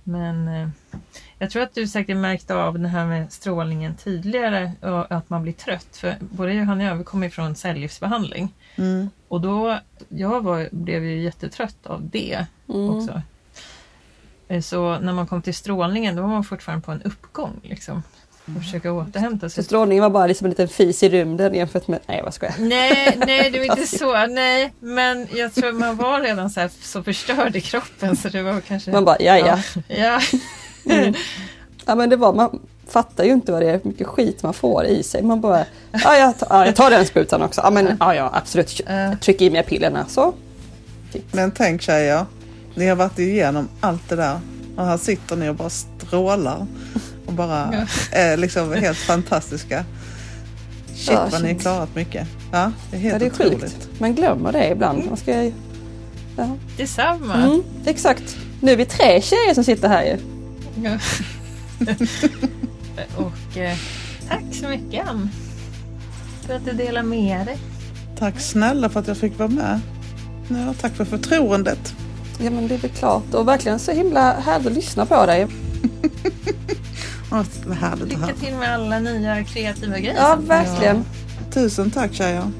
Men 0.03 0.47
eh, 0.47 0.69
jag 1.37 1.49
tror 1.51 1.63
att 1.63 1.73
du 1.75 1.87
säkert 1.87 2.17
märkt 2.17 2.51
av 2.51 2.79
det 2.79 2.87
här 2.87 3.05
med 3.05 3.31
strålningen 3.31 3.95
tidigare 3.95 4.71
och 4.81 5.11
att 5.11 5.29
man 5.29 5.43
blir 5.43 5.53
trött. 5.53 5.97
För 5.97 6.15
både 6.19 6.53
Johanna 6.53 6.83
och 6.83 6.89
jag 6.89 6.95
vi 6.95 7.03
kommer 7.03 7.27
ifrån 7.27 7.55
cellgiftsbehandling. 7.55 8.53
Mm. 8.75 9.09
Och 9.27 9.41
då, 9.41 9.79
jag 10.09 10.41
var, 10.43 10.69
blev 10.71 11.03
ju 11.05 11.21
jättetrött 11.21 11.85
av 11.85 12.09
det 12.09 12.45
Mm. 12.69 12.89
också. 12.89 13.21
Eh, 14.47 14.61
Så 14.61 14.99
när 14.99 15.13
man 15.13 15.27
kom 15.27 15.41
till 15.41 15.53
strålningen 15.55 16.15
då 16.15 16.21
var 16.21 16.29
man 16.29 16.43
fortfarande 16.43 16.85
på 16.85 16.91
en 16.91 17.01
uppgång 17.01 17.59
liksom. 17.63 18.03
Och 18.57 18.63
försöka 18.63 18.91
återhämta 18.93 19.49
Så 19.49 19.53
sig. 19.53 19.63
strålningen 19.63 20.01
var 20.01 20.09
bara 20.09 20.27
liksom 20.27 20.45
en 20.45 20.49
liten 20.49 20.67
fis 20.67 21.03
i 21.03 21.09
rymden 21.09 21.53
jämfört 21.53 21.87
med... 21.87 21.99
Nej, 22.07 22.21
vad 22.23 22.33
skojar. 22.33 22.55
Nej, 22.59 23.17
nej 23.27 23.51
det 23.51 23.57
var 23.59 23.65
inte 23.65 23.87
så. 23.97 24.25
Nej, 24.27 24.73
men 24.79 25.27
jag 25.33 25.53
tror 25.53 25.71
man 25.71 25.97
var 25.97 26.21
redan 26.21 26.49
så, 26.49 26.59
här, 26.59 26.69
så 26.81 27.03
förstörd 27.03 27.55
i 27.55 27.61
kroppen 27.61 28.15
så 28.15 28.29
det 28.29 28.41
var 28.41 28.61
kanske... 28.61 28.91
Man 28.91 29.05
bara, 29.05 29.17
ja 29.19 29.37
ja. 29.37 29.59
ja. 29.87 30.19
Mm. 30.85 31.13
Ja 31.85 31.95
men 31.95 32.09
det 32.09 32.15
var, 32.15 32.33
man 32.33 32.59
fattar 32.87 33.23
ju 33.23 33.31
inte 33.31 33.51
vad 33.51 33.61
det 33.61 33.67
är, 33.69 33.71
hur 33.73 33.81
mycket 33.83 34.07
skit 34.07 34.43
man 34.43 34.53
får 34.53 34.85
i 34.85 35.03
sig. 35.03 35.23
Man 35.23 35.41
bara, 35.41 35.65
ja 35.91 36.17
jag, 36.17 36.39
tar- 36.39 36.47
ja, 36.49 36.65
jag 36.65 36.75
tar 36.75 36.89
den 36.89 37.05
sprutan 37.05 37.41
också. 37.41 37.61
Ja 37.63 37.71
men 37.71 37.97
ja, 37.99 38.15
ja 38.15 38.29
absolut, 38.33 38.81
tryck 39.21 39.41
i 39.41 39.49
mig 39.49 39.63
pillerna 39.63 40.05
så. 40.07 40.33
Men 41.31 41.51
tänk 41.51 41.81
tjejer, 41.81 42.25
ni 42.75 42.87
har 42.87 42.95
varit 42.95 43.19
igenom 43.19 43.67
allt 43.79 44.09
det 44.09 44.15
där 44.15 44.39
och 44.77 44.85
här 44.85 44.97
sitter 44.97 45.35
ni 45.35 45.49
och 45.49 45.55
bara 45.55 45.69
strålar 45.69 46.65
och 47.31 47.37
bara 47.37 47.87
är 48.11 48.37
liksom 48.37 48.73
helt 48.73 48.97
fantastiska. 48.97 49.85
Shit 50.95 51.09
Ja, 51.11 51.27
vad 51.31 51.43
ni 51.43 51.53
har 51.53 51.59
klarat 51.59 51.95
mycket. 51.95 52.27
Ja, 52.51 52.71
det 52.91 52.97
är 52.97 53.01
helt 53.01 53.13
Ja, 53.13 53.19
det 53.19 53.25
är 53.25 53.31
otroligt. 53.31 53.61
sjukt. 53.61 53.99
Man 53.99 54.15
glömmer 54.15 54.51
det 54.51 54.69
ibland. 54.71 55.05
Man 55.07 55.17
ska, 55.17 55.43
ja. 56.37 56.57
detsamma. 56.77 57.33
mm, 57.35 57.63
exakt. 57.85 58.37
Nu 58.61 58.71
är 58.71 58.75
vi 58.75 58.85
tre 58.85 59.21
tjejer 59.21 59.53
som 59.53 59.63
sitter 59.63 59.87
här 59.89 60.03
ju. 60.03 60.17
Ja. 60.83 60.97
Och 63.17 63.57
eh, 63.57 63.77
tack 64.29 64.43
så 64.51 64.67
mycket 64.67 65.07
Ann. 65.07 65.29
För 66.47 66.53
att 66.55 66.65
du 66.65 66.71
delar 66.73 67.03
med 67.03 67.45
dig. 67.45 67.57
Tack 68.19 68.39
snälla 68.39 68.89
för 68.89 68.99
att 68.99 69.07
jag 69.07 69.17
fick 69.17 69.39
vara 69.39 69.49
med. 69.49 69.79
Ja, 70.49 70.73
tack 70.81 70.95
för 70.95 71.05
förtroendet. 71.05 71.93
Ja 72.43 72.49
men 72.49 72.67
det 72.67 72.73
är 72.75 72.79
väl 72.79 72.91
klart. 72.91 73.33
Och 73.33 73.47
verkligen 73.47 73.79
så 73.79 73.91
himla 73.91 74.39
härligt 74.39 74.67
att 74.67 74.73
lyssna 74.73 75.05
på 75.05 75.25
dig. 75.25 75.47
Åh, 77.31 77.43
vad 77.65 77.77
härligt 77.77 78.07
Lycka 78.07 78.33
till 78.39 78.55
med 78.55 78.73
alla 78.73 78.99
nya 78.99 79.43
kreativa 79.43 79.99
grejer. 79.99 80.15
Ja 80.15 80.35
verkligen. 80.35 81.05
Tusen 81.53 81.91
tack 81.91 82.13
tjejer. 82.13 82.51